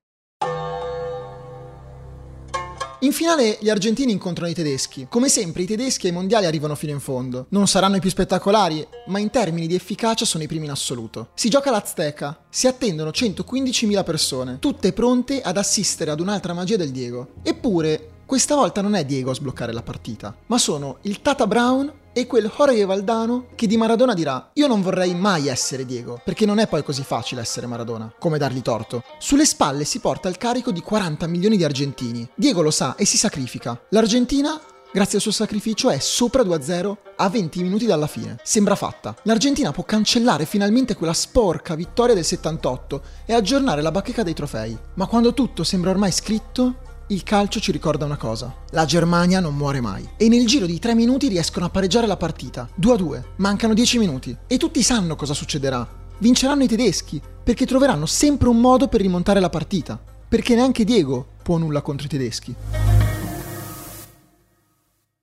In 3.00 3.12
finale 3.12 3.58
gli 3.60 3.68
argentini 3.68 4.12
incontrano 4.12 4.50
i 4.50 4.54
tedeschi. 4.54 5.06
Come 5.10 5.28
sempre 5.28 5.62
i 5.62 5.66
tedeschi 5.66 6.06
ai 6.06 6.12
mondiali 6.12 6.46
arrivano 6.46 6.74
fino 6.74 6.92
in 6.92 7.00
fondo. 7.00 7.46
Non 7.50 7.66
saranno 7.66 7.96
i 7.96 8.00
più 8.00 8.08
spettacolari, 8.08 8.86
ma 9.08 9.18
in 9.18 9.28
termini 9.28 9.66
di 9.66 9.74
efficacia 9.74 10.24
sono 10.24 10.42
i 10.42 10.46
primi 10.46 10.64
in 10.64 10.70
assoluto. 10.70 11.28
Si 11.34 11.50
gioca 11.50 11.70
l'Azteca, 11.70 12.44
si 12.48 12.66
attendono 12.66 13.10
115.000 13.10 14.04
persone, 14.04 14.58
tutte 14.58 14.94
pronte 14.94 15.42
ad 15.42 15.58
assistere 15.58 16.12
ad 16.12 16.20
un'altra 16.20 16.54
magia 16.54 16.76
del 16.76 16.92
Diego. 16.92 17.34
Eppure, 17.42 18.22
questa 18.24 18.54
volta 18.54 18.80
non 18.80 18.94
è 18.94 19.04
Diego 19.04 19.32
a 19.32 19.34
sbloccare 19.34 19.74
la 19.74 19.82
partita, 19.82 20.34
ma 20.46 20.56
sono 20.56 20.96
il 21.02 21.20
Tata 21.20 21.46
Brown 21.46 21.92
e 22.14 22.26
quel 22.26 22.50
Jorge 22.56 22.84
Valdano 22.86 23.48
che 23.54 23.66
di 23.66 23.76
Maradona 23.76 24.14
dirà 24.14 24.50
io 24.54 24.66
non 24.66 24.80
vorrei 24.80 25.14
mai 25.14 25.48
essere 25.48 25.84
Diego, 25.84 26.20
perché 26.24 26.46
non 26.46 26.58
è 26.58 26.68
poi 26.68 26.82
così 26.82 27.02
facile 27.02 27.40
essere 27.40 27.66
Maradona, 27.66 28.10
come 28.18 28.38
dargli 28.38 28.62
torto. 28.62 29.02
Sulle 29.18 29.44
spalle 29.44 29.84
si 29.84 29.98
porta 29.98 30.28
il 30.28 30.38
carico 30.38 30.70
di 30.70 30.80
40 30.80 31.26
milioni 31.26 31.56
di 31.56 31.64
argentini. 31.64 32.26
Diego 32.34 32.62
lo 32.62 32.70
sa 32.70 32.94
e 32.94 33.04
si 33.04 33.18
sacrifica. 33.18 33.78
L'Argentina 33.90 34.58
grazie 34.94 35.16
al 35.16 35.22
suo 35.22 35.32
sacrificio, 35.32 35.90
è 35.90 35.98
sopra 35.98 36.44
2-0 36.44 36.96
a 37.16 37.28
20 37.28 37.62
minuti 37.64 37.84
dalla 37.84 38.06
fine. 38.06 38.36
Sembra 38.44 38.76
fatta. 38.76 39.16
L'Argentina 39.24 39.72
può 39.72 39.82
cancellare 39.82 40.46
finalmente 40.46 40.94
quella 40.94 41.12
sporca 41.12 41.74
vittoria 41.74 42.14
del 42.14 42.24
78 42.24 43.02
e 43.26 43.34
aggiornare 43.34 43.82
la 43.82 43.90
bacheca 43.90 44.22
dei 44.22 44.34
trofei. 44.34 44.78
Ma 44.94 45.08
quando 45.08 45.34
tutto 45.34 45.64
sembra 45.64 45.90
ormai 45.90 46.12
scritto, 46.12 46.76
il 47.08 47.22
calcio 47.22 47.60
ci 47.60 47.70
ricorda 47.70 48.06
una 48.06 48.16
cosa. 48.16 48.54
La 48.70 48.86
Germania 48.86 49.40
non 49.40 49.54
muore 49.54 49.80
mai. 49.80 50.08
E 50.16 50.28
nel 50.28 50.46
giro 50.46 50.64
di 50.64 50.78
3 50.78 50.94
minuti 50.94 51.28
riescono 51.28 51.66
a 51.66 51.68
pareggiare 51.68 52.06
la 52.06 52.16
partita. 52.16 52.68
2-2. 52.80 53.22
Mancano 53.36 53.74
10 53.74 53.98
minuti. 53.98 54.34
E 54.46 54.56
tutti 54.56 54.82
sanno 54.82 55.14
cosa 55.14 55.34
succederà. 55.34 55.86
Vinceranno 56.18 56.62
i 56.62 56.68
tedeschi, 56.68 57.20
perché 57.42 57.66
troveranno 57.66 58.06
sempre 58.06 58.48
un 58.48 58.58
modo 58.58 58.88
per 58.88 59.02
rimontare 59.02 59.40
la 59.40 59.50
partita. 59.50 60.00
Perché 60.26 60.54
neanche 60.54 60.84
Diego 60.84 61.26
può 61.42 61.58
nulla 61.58 61.82
contro 61.82 62.06
i 62.06 62.08
tedeschi. 62.08 62.54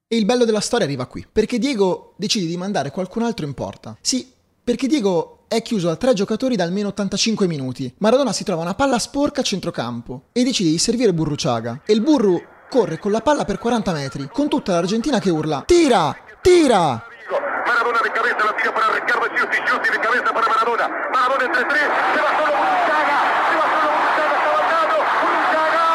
E 0.08 0.18
il 0.18 0.26
bello 0.26 0.46
della 0.46 0.60
storia 0.60 0.86
arriva 0.86 1.06
qui, 1.06 1.26
perché 1.32 1.58
Diego 1.58 2.14
decide 2.18 2.46
di 2.46 2.58
mandare 2.58 2.92
qualcun 2.92 3.24
altro 3.24 3.46
in 3.46 3.54
porta. 3.54 3.98
Sì, 4.02 4.30
perché 4.64 4.88
Diego 4.88 5.40
è 5.48 5.62
chiuso 5.62 5.90
a 5.90 5.96
tre 5.96 6.14
giocatori 6.14 6.56
da 6.56 6.64
almeno 6.64 6.90
85 6.90 7.48
minuti. 7.48 7.94
Maradona 7.98 8.32
si 8.32 8.44
trova 8.44 8.62
una 8.62 8.74
palla 8.76 9.00
sporca 9.00 9.42
a 9.42 9.44
centrocampo 9.44 10.24
e 10.32 10.44
decide 10.44 10.70
di 10.70 10.78
servire 10.78 11.14
Burruciaga. 11.14 11.82
E 11.86 11.94
il 11.94 12.02
Burru 12.02 12.42
corre 12.70 12.98
con 13.00 13.12
la 13.12 13.22
palla 13.22 13.44
per 13.44 13.58
40 13.60 13.92
metri, 13.92 14.30
con 14.32 14.48
tutta 14.48 14.72
l'Argentina 14.74 15.20
che 15.20 15.30
urla 15.30 15.64
Tira! 15.66 16.16
Tira! 16.42 17.04
Maradona 17.66 18.00
de 18.02 18.12
cabeza 18.12 18.44
la 18.44 18.54
tira 18.54 18.72
para 18.72 18.94
Ricardo 18.94 19.28
Giusti, 19.36 19.58
Giusti 19.66 19.90
de 19.92 20.00
cabeza 20.00 20.32
para 20.34 20.48
Maradona. 20.48 20.88
Maradona 21.12 21.44
entre 21.46 21.64
tres, 21.66 21.88
se 22.14 22.20
va 22.22 22.32
solo 22.38 22.52
Burruchaga, 22.56 23.18
se 23.48 23.56
va 23.60 23.66
solo 23.72 23.90
Burruchaga, 23.92 24.36
está 24.36 24.50
mandando, 24.56 24.96
Burruchaga. 25.22 25.86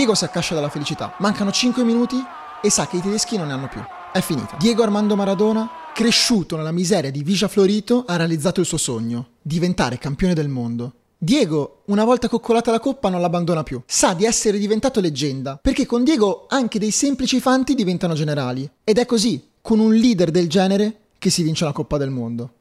Diego 0.00 0.14
si 0.14 0.24
accascia 0.24 0.54
dalla 0.54 0.70
felicità. 0.70 1.14
Mancano 1.18 1.52
5 1.52 1.84
minuti 1.84 2.16
e 2.62 2.70
sa 2.70 2.86
che 2.86 2.96
i 2.96 3.02
tedeschi 3.02 3.36
non 3.36 3.48
ne 3.48 3.52
hanno 3.52 3.68
più. 3.68 3.82
È 4.10 4.20
finita. 4.22 4.56
Diego 4.58 4.82
Armando 4.82 5.14
Maradona, 5.14 5.68
cresciuto 5.92 6.56
nella 6.56 6.72
miseria 6.72 7.10
di 7.10 7.22
Vigia 7.22 7.48
Florito, 7.48 8.04
ha 8.06 8.16
realizzato 8.16 8.60
il 8.60 8.66
suo 8.66 8.78
sogno, 8.78 9.32
diventare 9.42 9.98
campione 9.98 10.32
del 10.32 10.48
mondo. 10.48 10.94
Diego, 11.18 11.82
una 11.88 12.04
volta 12.04 12.30
coccolata 12.30 12.70
la 12.70 12.80
coppa, 12.80 13.10
non 13.10 13.20
l'abbandona 13.20 13.62
più. 13.62 13.82
Sa 13.84 14.14
di 14.14 14.24
essere 14.24 14.56
diventato 14.56 15.00
leggenda, 15.00 15.58
perché 15.60 15.84
con 15.84 16.02
Diego 16.02 16.46
anche 16.48 16.78
dei 16.78 16.92
semplici 16.92 17.38
fanti 17.38 17.74
diventano 17.74 18.14
generali. 18.14 18.66
Ed 18.82 18.96
è 18.96 19.04
così, 19.04 19.50
con 19.60 19.80
un 19.80 19.92
leader 19.92 20.30
del 20.30 20.48
genere, 20.48 21.08
che 21.18 21.28
si 21.28 21.42
vince 21.42 21.66
la 21.66 21.72
Coppa 21.72 21.98
del 21.98 22.08
Mondo. 22.08 22.54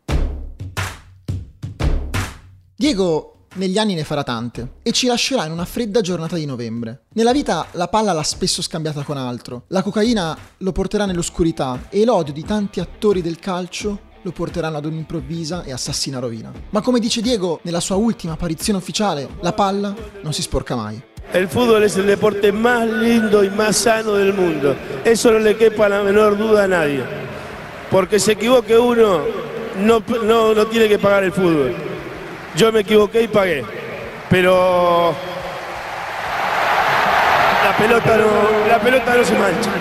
Diego 2.75 3.38
negli 3.55 3.77
anni 3.77 3.95
ne 3.95 4.03
farà 4.03 4.23
tante 4.23 4.73
e 4.83 4.91
ci 4.91 5.07
lascerà 5.07 5.45
in 5.45 5.51
una 5.51 5.65
fredda 5.65 6.01
giornata 6.01 6.35
di 6.35 6.45
novembre. 6.45 7.05
Nella 7.13 7.31
vita 7.31 7.67
la 7.71 7.87
palla 7.87 8.13
l'ha 8.13 8.23
spesso 8.23 8.61
scambiata 8.61 9.03
con 9.03 9.17
altro, 9.17 9.63
la 9.67 9.81
cocaina 9.81 10.37
lo 10.57 10.71
porterà 10.71 11.05
nell'oscurità 11.05 11.87
e 11.89 12.05
l'odio 12.05 12.33
di 12.33 12.43
tanti 12.43 12.79
attori 12.79 13.21
del 13.21 13.39
calcio 13.39 14.07
lo 14.21 14.31
porteranno 14.31 14.77
ad 14.77 14.85
un'improvvisa 14.85 15.63
e 15.63 15.71
assassina 15.71 16.19
rovina. 16.19 16.51
Ma 16.71 16.81
come 16.81 16.99
dice 16.99 17.21
Diego 17.21 17.59
nella 17.63 17.79
sua 17.79 17.95
ultima 17.95 18.33
apparizione 18.33 18.79
ufficiale, 18.79 19.27
la 19.41 19.53
palla 19.53 19.95
non 20.21 20.33
si 20.33 20.41
sporca 20.41 20.75
mai. 20.75 21.01
El 21.31 21.47
fútbol 21.47 21.83
es 21.83 21.95
el 21.95 22.07
deporte 22.07 22.51
más 22.51 22.87
lindo 22.87 23.43
y 23.43 23.49
más 23.49 23.77
sano 23.77 24.13
del 24.13 24.33
mundo. 24.33 24.75
Eso 25.03 25.31
no 25.31 25.37
le 25.37 25.55
quepa 25.55 25.87
la 25.87 26.01
menor 26.01 26.35
duda 26.35 26.63
a 26.63 26.67
nadie. 26.67 27.03
Porque 27.91 28.17
se 28.17 28.31
equivoque 28.31 28.75
uno, 28.75 29.21
no, 29.77 30.03
no, 30.23 30.53
no 30.55 30.67
tiene 30.67 30.87
que 30.87 30.97
pagar 30.97 31.23
el 31.23 31.31
fútbol. 31.31 31.88
Yo 32.55 32.71
me 32.71 32.79
equivoqué 32.79 33.23
y 33.23 33.27
pagué. 33.27 33.63
Pero 34.29 35.11
la 37.63 37.75
pelota 37.77 38.17
no, 38.17 38.67
la 38.67 38.79
pelota 38.79 39.15
no 39.15 39.23
se 39.23 39.37
mancha. 39.37 39.71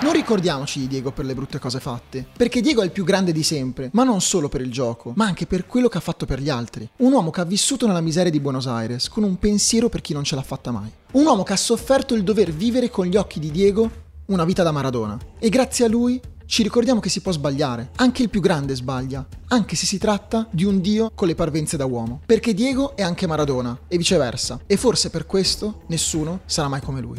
Non 0.00 0.12
ricordiamoci 0.12 0.80
di 0.80 0.86
Diego 0.86 1.10
per 1.10 1.24
le 1.24 1.34
brutte 1.34 1.58
cose 1.58 1.80
fatte, 1.80 2.24
perché 2.36 2.60
Diego 2.60 2.82
è 2.82 2.84
il 2.84 2.92
più 2.92 3.04
grande 3.04 3.32
di 3.32 3.42
sempre, 3.42 3.90
ma 3.92 4.04
non 4.04 4.20
solo 4.20 4.48
per 4.48 4.60
il 4.60 4.70
gioco, 4.70 5.12
ma 5.16 5.26
anche 5.26 5.44
per 5.44 5.66
quello 5.66 5.88
che 5.88 5.98
ha 5.98 6.00
fatto 6.00 6.24
per 6.24 6.40
gli 6.40 6.48
altri. 6.48 6.88
Un 6.98 7.12
uomo 7.12 7.30
che 7.30 7.40
ha 7.40 7.44
vissuto 7.44 7.86
nella 7.86 8.00
miseria 8.00 8.30
di 8.30 8.40
Buenos 8.40 8.68
Aires, 8.68 9.08
con 9.08 9.24
un 9.24 9.38
pensiero 9.38 9.88
per 9.88 10.00
chi 10.00 10.12
non 10.12 10.22
ce 10.22 10.36
l'ha 10.36 10.42
fatta 10.42 10.70
mai. 10.70 10.90
Un 11.12 11.26
uomo 11.26 11.42
che 11.42 11.52
ha 11.52 11.56
sofferto 11.56 12.14
il 12.14 12.22
dover 12.22 12.52
vivere 12.52 12.90
con 12.90 13.06
gli 13.06 13.16
occhi 13.16 13.40
di 13.40 13.50
Diego 13.50 13.90
una 14.26 14.44
vita 14.44 14.62
da 14.62 14.70
Maradona. 14.70 15.18
E 15.38 15.48
grazie 15.48 15.86
a 15.86 15.88
lui 15.88 16.20
ci 16.48 16.62
ricordiamo 16.62 16.98
che 16.98 17.10
si 17.10 17.20
può 17.20 17.30
sbagliare, 17.30 17.90
anche 17.96 18.22
il 18.22 18.30
più 18.30 18.40
grande 18.40 18.74
sbaglia, 18.74 19.24
anche 19.48 19.76
se 19.76 19.84
si 19.84 19.98
tratta 19.98 20.48
di 20.50 20.64
un 20.64 20.80
dio 20.80 21.10
con 21.14 21.28
le 21.28 21.34
parvenze 21.34 21.76
da 21.76 21.84
uomo, 21.84 22.22
perché 22.24 22.54
Diego 22.54 22.96
è 22.96 23.02
anche 23.02 23.26
Maradona 23.26 23.78
e 23.86 23.98
viceversa, 23.98 24.60
e 24.66 24.78
forse 24.78 25.10
per 25.10 25.26
questo 25.26 25.82
nessuno 25.88 26.40
sarà 26.46 26.68
mai 26.68 26.80
come 26.80 27.02
lui. 27.02 27.18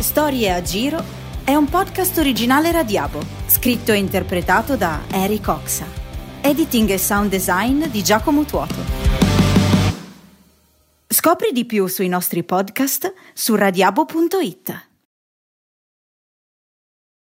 Storie 0.00 0.52
a 0.52 0.60
giro 0.62 1.00
è 1.44 1.54
un 1.54 1.68
podcast 1.68 2.18
originale 2.18 2.72
Radiabo, 2.72 3.22
scritto 3.46 3.92
e 3.92 3.98
interpretato 3.98 4.76
da 4.76 5.02
Eric 5.08 5.46
Oxa. 5.46 5.86
Editing 6.40 6.90
e 6.90 6.98
sound 6.98 7.30
design 7.30 7.84
di 7.84 8.02
Giacomo 8.02 8.44
Tuoto. 8.44 8.74
Scopri 11.06 11.52
di 11.52 11.64
più 11.66 11.86
sui 11.86 12.08
nostri 12.08 12.42
podcast 12.42 13.12
su 13.32 13.54
radiabo.it. 13.54 14.90